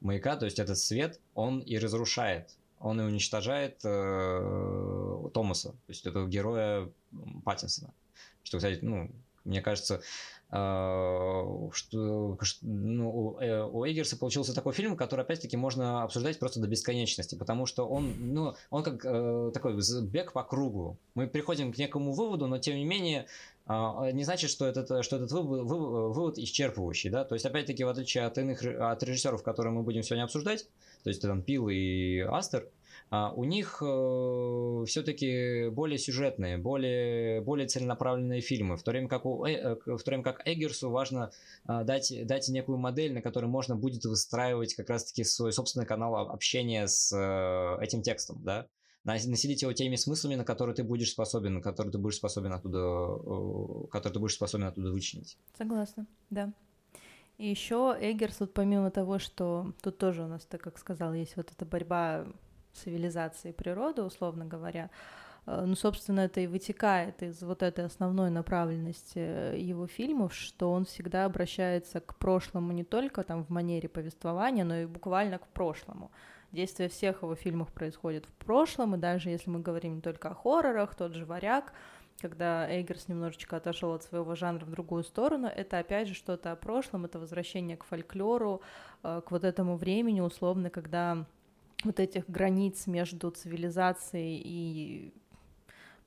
[0.00, 6.04] маяка, то есть этот свет, он и разрушает он и уничтожает э, Томаса, то есть
[6.04, 6.90] этого героя
[7.44, 7.94] Паттинсона.
[8.42, 9.08] Что, кстати, ну,
[9.44, 10.02] мне кажется, э,
[10.52, 17.36] что, ну, э, у Эггерса получился такой фильм, который, опять-таки, можно обсуждать просто до бесконечности,
[17.36, 20.98] потому что он, ну, он как э, такой бег по кругу.
[21.14, 23.26] Мы приходим к некому выводу, но, тем не менее,
[23.66, 27.84] э, не значит, что этот, что этот вывод, вывод, вывод исчерпывающий, да, то есть, опять-таки,
[27.84, 30.68] в отличие от иных, от режиссеров, которые мы будем сегодня обсуждать,
[31.02, 37.66] то есть там Пил и Астер, а, у них э, все-таки более сюжетные, более, более
[37.66, 41.30] целенаправленные фильмы, в то время как, у, э, э в то время как Эггерсу важно
[41.68, 46.16] э, дать, дать некую модель, на которой можно будет выстраивать как раз-таки свой собственный канал
[46.16, 47.12] общения с
[47.80, 48.66] этим текстом, да,
[49.04, 53.88] населить его теми смыслами, на которые ты будешь способен, на которые ты будешь способен оттуда,
[53.90, 55.36] которые ты будешь способен оттуда вычленить.
[55.58, 56.52] Согласна, да.
[57.38, 61.36] И еще Эггерс, вот помимо того, что тут тоже у нас, так как сказал, есть
[61.36, 62.26] вот эта борьба
[62.72, 64.90] цивилизации природы, условно говоря,
[65.46, 70.72] э, ну, собственно, это и вытекает из вот этой основной направленности э, его фильмов, что
[70.72, 75.46] он всегда обращается к прошлому не только там в манере повествования, но и буквально к
[75.48, 76.10] прошлому.
[76.52, 80.34] Действие всех его фильмов происходит в прошлом, и даже если мы говорим не только о
[80.34, 81.72] хоррорах, тот же «Варяг»,
[82.20, 86.56] когда Эйгерс немножечко отошел от своего жанра в другую сторону, это опять же что-то о
[86.56, 88.60] прошлом, это возвращение к фольклору,
[89.02, 91.26] э, к вот этому времени, условно, когда
[91.84, 95.14] вот этих границ между цивилизацией и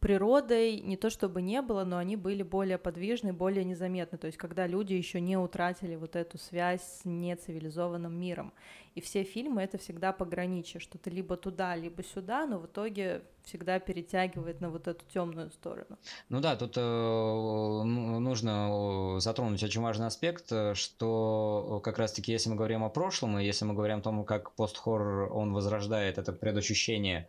[0.05, 4.19] природой не то чтобы не было, но они были более подвижны, более незаметны.
[4.19, 8.53] То есть когда люди еще не утратили вот эту связь с нецивилизованным миром.
[8.93, 13.23] И все фильмы это всегда пограничие, что ты либо туда, либо сюда, но в итоге
[13.45, 15.97] всегда перетягивает на вот эту темную сторону.
[16.29, 22.51] Ну да, тут э, ну, нужно затронуть очень важный аспект, э, что как раз-таки, если
[22.51, 26.31] мы говорим о прошлом, и если мы говорим о том, как пост-хоррор он возрождает это
[26.31, 27.27] предощущение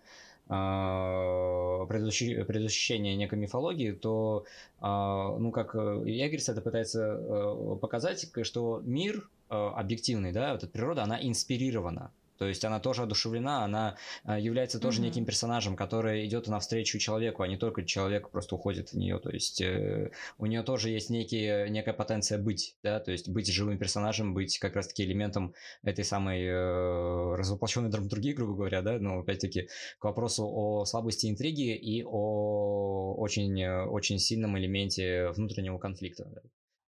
[0.48, 4.44] а, предощущение некой мифологии, то,
[4.80, 10.72] а, ну, как Ягерс это пытается э, показать, что мир э, объективный, да, вот эта
[10.72, 15.04] природа, она инспирирована то есть она тоже одушевлена, она э, является тоже mm-hmm.
[15.04, 19.18] неким персонажем, который идет навстречу человеку, а не только человек просто уходит в нее.
[19.18, 23.52] То есть э, у нее тоже есть некие, некая потенция быть, да, то есть быть
[23.52, 29.20] живым персонажем, быть как раз-таки элементом этой самой э, развоплощенной драматургии, грубо говоря, да, но
[29.20, 29.68] опять-таки
[29.98, 36.24] к вопросу о слабости интриги и о очень, э, очень сильном элементе внутреннего конфликта.
[36.26, 36.40] Да.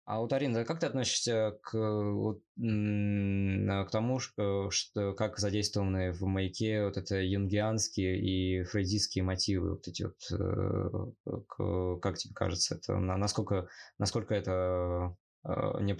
[0.07, 2.39] А вот, Арина, как ты относишься к, к
[3.91, 4.69] тому, что,
[5.17, 11.11] как задействованы в маяке вот это юнгианские и фрейдистские мотивы, вот эти вот, э,
[12.01, 15.49] как тебе кажется, это насколько, насколько это э,
[15.81, 15.93] не,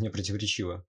[0.00, 0.86] не противоречиво?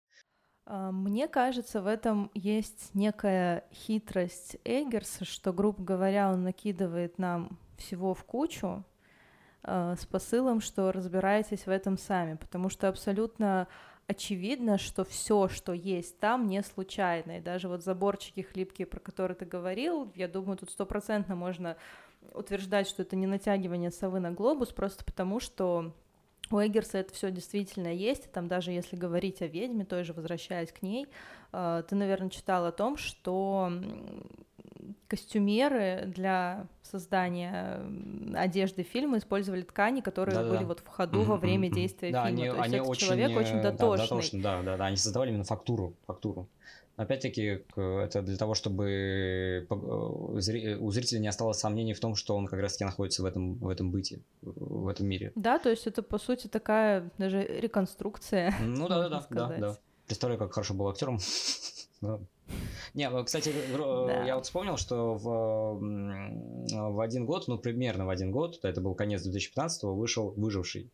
[0.65, 7.57] А, мне кажется, в этом есть некая хитрость Эггерса, что, грубо говоря, он накидывает нам
[7.77, 8.83] всего в кучу,
[9.67, 13.67] Э, с посылом, что разбирайтесь в этом сами, потому что абсолютно
[14.07, 17.39] очевидно, что все, что есть там, не случайно.
[17.39, 21.77] И даже вот заборчики хлипкие, про которые ты говорил, я думаю, тут стопроцентно можно
[22.33, 25.91] утверждать, что это не натягивание совы на глобус, просто потому что
[26.51, 30.71] у Эггерса это все действительно есть, там даже если говорить о ведьме, той же возвращаясь
[30.71, 31.07] к ней,
[31.53, 33.71] э, ты, наверное, читал о том, что
[35.07, 37.81] костюмеры для создания
[38.33, 40.65] одежды фильма использовали ткани, которые да, были да.
[40.65, 41.25] вот в ходу mm-hmm.
[41.25, 42.41] во время действия да, фильма.
[42.41, 43.97] Они, То есть они очень, человек очень дотошный.
[43.97, 44.41] Да, дотошный.
[44.41, 46.47] Да, да, да, они создавали именно фактуру, фактуру.
[46.97, 52.47] Опять-таки, это для того, чтобы э, у зрителя не осталось сомнений в том, что он
[52.47, 55.33] как раз-таки находится в этом, в этом быте, в этом мире.
[55.35, 58.55] Да, то есть это, по сути, такая даже реконструкция.
[58.61, 59.77] Ну да, да, да, да, да.
[60.07, 61.19] Представляю, как хорошо был актером.
[62.93, 63.51] Не, ну, кстати,
[64.25, 65.79] я вот вспомнил, что в,
[66.91, 70.91] в один год, ну, примерно в один год, это был конец 2015-го, вышел «Выживший»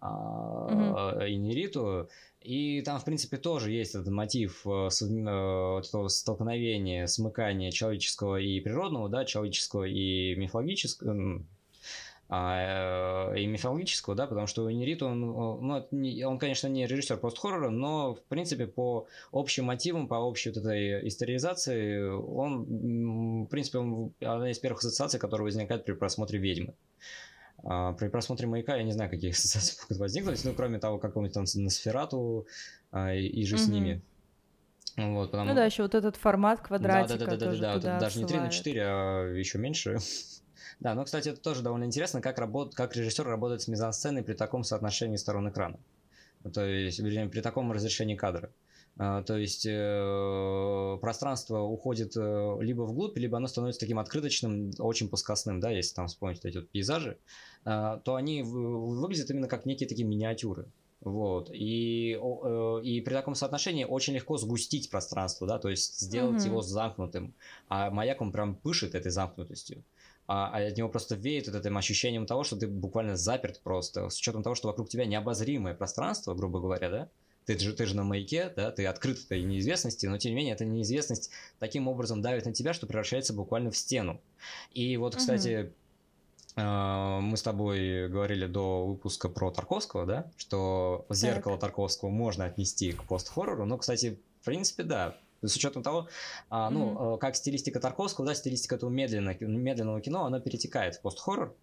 [0.00, 2.08] а, Инериту,
[2.40, 8.60] и там, в принципе, тоже есть этот мотив э, э, этого столкновения, смыкания человеческого и
[8.60, 11.42] природного, да, человеческого и мифологического,
[12.30, 15.86] а, и мифологического, да, потому что Нерит, он, ну,
[16.26, 21.08] он, конечно, не режиссер пост-хоррора, но, в принципе, по общим мотивам, по общей вот этой
[21.08, 26.74] историзации, он, в принципе, он одна из первых ассоциаций, которая возникает при просмотре «Ведьмы».
[27.64, 31.34] А, при просмотре «Маяка» я не знаю, какие ассоциации могут возникнуть, ну, кроме того, какого-нибудь
[31.34, 32.46] там Носферату
[32.90, 33.58] а, и, и же mm-hmm.
[33.58, 34.02] с ними.
[34.98, 35.48] Вот, потому...
[35.48, 38.18] Ну да, еще вот этот формат квадратика да, да, да, да, тоже да, да, даже
[38.18, 39.98] не 3 на 4, а еще меньше.
[40.80, 42.74] Да, ну, кстати, это тоже довольно интересно, как, работ...
[42.74, 45.78] как режиссер работает с мизансценой при таком соотношении сторон экрана.
[46.52, 48.50] То есть, вернее, при таком разрешении кадра.
[48.96, 55.08] Uh, то есть э, пространство уходит э, либо вглубь, либо оно становится таким открыточным, очень
[55.08, 57.16] плоскостным, да, если там вспомнить эти вот пейзажи,
[57.64, 60.66] э, то они выглядят именно как некие такие миниатюры.
[61.00, 61.48] Вот.
[61.52, 66.48] И, э, и при таком соотношении очень легко сгустить пространство, да, то есть сделать mm-hmm.
[66.48, 67.34] его замкнутым.
[67.68, 69.84] А маяк он прям пышет этой замкнутостью
[70.28, 74.10] а, а от него просто веет вот этим ощущением того, что ты буквально заперт просто,
[74.10, 77.08] с учетом того, что вокруг тебя необозримое пространство, грубо говоря, да,
[77.46, 80.54] ты же, ты же на маяке, да, ты открыт этой неизвестности, но тем не менее
[80.54, 84.20] эта неизвестность таким образом давит на тебя, что превращается буквально в стену.
[84.74, 85.72] И вот, кстати,
[86.54, 86.62] угу.
[86.62, 91.70] мы с тобой говорили до выпуска про Тарковского, да, что зеркало так.
[91.70, 96.08] Тарковского можно отнести к пост-хоррору, но, кстати, в принципе, да, с учетом того,
[96.50, 97.18] а, ну, mm-hmm.
[97.18, 101.54] как стилистика Тарковского, да, стилистика этого медленного, медленного кино, она перетекает в пост-хоррор,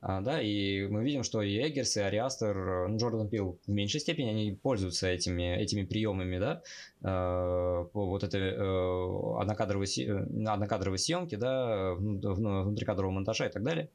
[0.00, 4.00] а, да, и мы видим, что и Эггерс, и Ариастер, ну, Джордан Пил в меньшей
[4.00, 6.62] степени, они пользуются этими, этими приемами, да,
[7.02, 9.86] э, по вот этой э, однокадровой,
[10.46, 13.90] однокадровой съемки, да, внутрикадрового монтажа и так далее.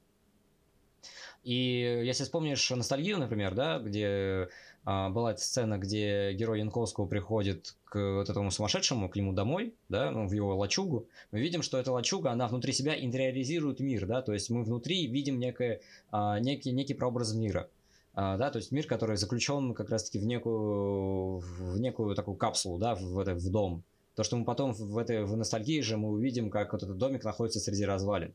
[1.43, 4.47] И если вспомнишь ностальгию, например, да, где а,
[4.85, 10.11] была эта сцена, где герой Янковского приходит к вот этому сумасшедшему, к нему домой, да,
[10.11, 14.21] ну, в его лачугу, мы видим, что эта лачуга, она внутри себя интериоризирует мир, да,
[14.21, 15.81] то есть мы внутри видим некое,
[16.11, 17.69] а, некий, некий прообраз мира.
[18.15, 22.77] Uh, да, то есть мир, который заключен как раз-таки в некую, в некую такую капсулу,
[22.77, 23.83] да, в, в, в дом.
[24.13, 27.23] То, что мы потом в этой в ностальгии же мы увидим, как вот этот домик
[27.23, 28.31] находится среди развалин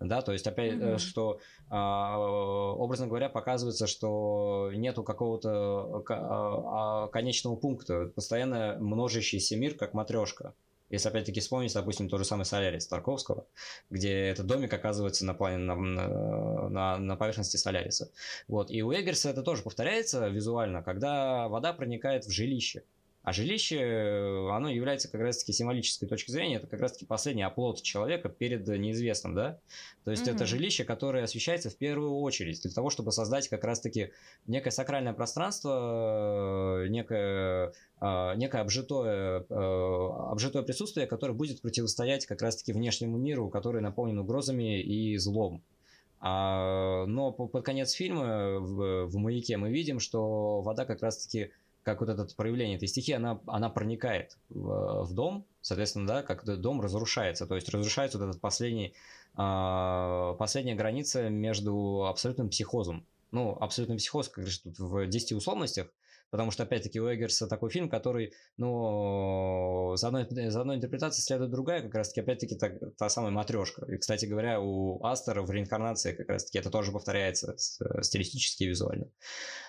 [0.00, 0.98] да, то есть опять, mm-hmm.
[0.98, 9.92] что а, образно говоря показывается, что нету какого-то а, конечного пункта, постоянно множащийся мир, как
[9.94, 10.54] матрешка.
[10.88, 13.46] Если опять-таки вспомнить, допустим, тот же самый Солярис Тарковского,
[13.90, 18.10] где этот домик оказывается на, плане, на, на, на поверхности Соляриса.
[18.48, 18.72] Вот.
[18.72, 22.82] И у Эггерса это тоже повторяется визуально, когда вода проникает в жилище.
[23.30, 27.80] А жилище, э, оно является как раз-таки символической точки зрения, это как раз-таки последний оплот
[27.80, 29.60] человека перед неизвестным, да?
[30.02, 30.34] То есть mm-hmm.
[30.34, 34.10] это жилище, которое освещается в первую очередь для того, чтобы создать как раз-таки
[34.48, 42.72] некое сакральное пространство, э, некое, э, некое обжитое, обжитое присутствие, которое будет противостоять как раз-таки
[42.72, 45.62] внешнему миру, который наполнен угрозами и злом.
[46.18, 51.52] А, но под конец фильма в, в «Маяке» мы видим, что вода как раз-таки
[51.82, 56.44] как вот это проявление этой стихии, она, она проникает в, в дом, соответственно, да, как
[56.44, 58.94] дом разрушается, то есть разрушается вот этот последний,
[59.36, 63.06] э, последняя граница между абсолютным психозом.
[63.30, 65.88] Ну, абсолютный психоз, как говоришь, тут в 10 условностях,
[66.30, 71.50] Потому что, опять-таки, у Эггерса такой фильм, который, ну, за одной, за одной интерпретацией следует
[71.50, 73.84] другая, как раз-таки, опять-таки, та, та самая матрешка.
[73.86, 79.08] И, кстати говоря, у Астера в реинкарнации как раз-таки это тоже повторяется стилистически и визуально.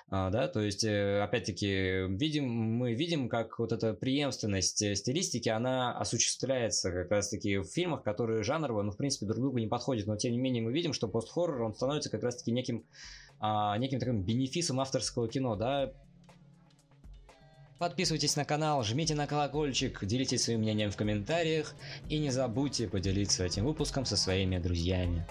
[0.09, 5.97] А, да, то есть, э, опять-таки, видим, мы видим, как вот эта преемственность стилистики, она
[5.97, 10.17] осуществляется как раз-таки в фильмах, которые жанрово, ну, в принципе, друг другу не подходят, но,
[10.17, 12.85] тем не менее, мы видим, что пост-хоррор, он становится как раз-таки неким,
[13.39, 15.93] а, неким таким бенефисом авторского кино, да,
[17.81, 21.73] Подписывайтесь на канал, жмите на колокольчик, делитесь своим мнением в комментариях
[22.09, 25.25] и не забудьте поделиться этим выпуском со своими друзьями.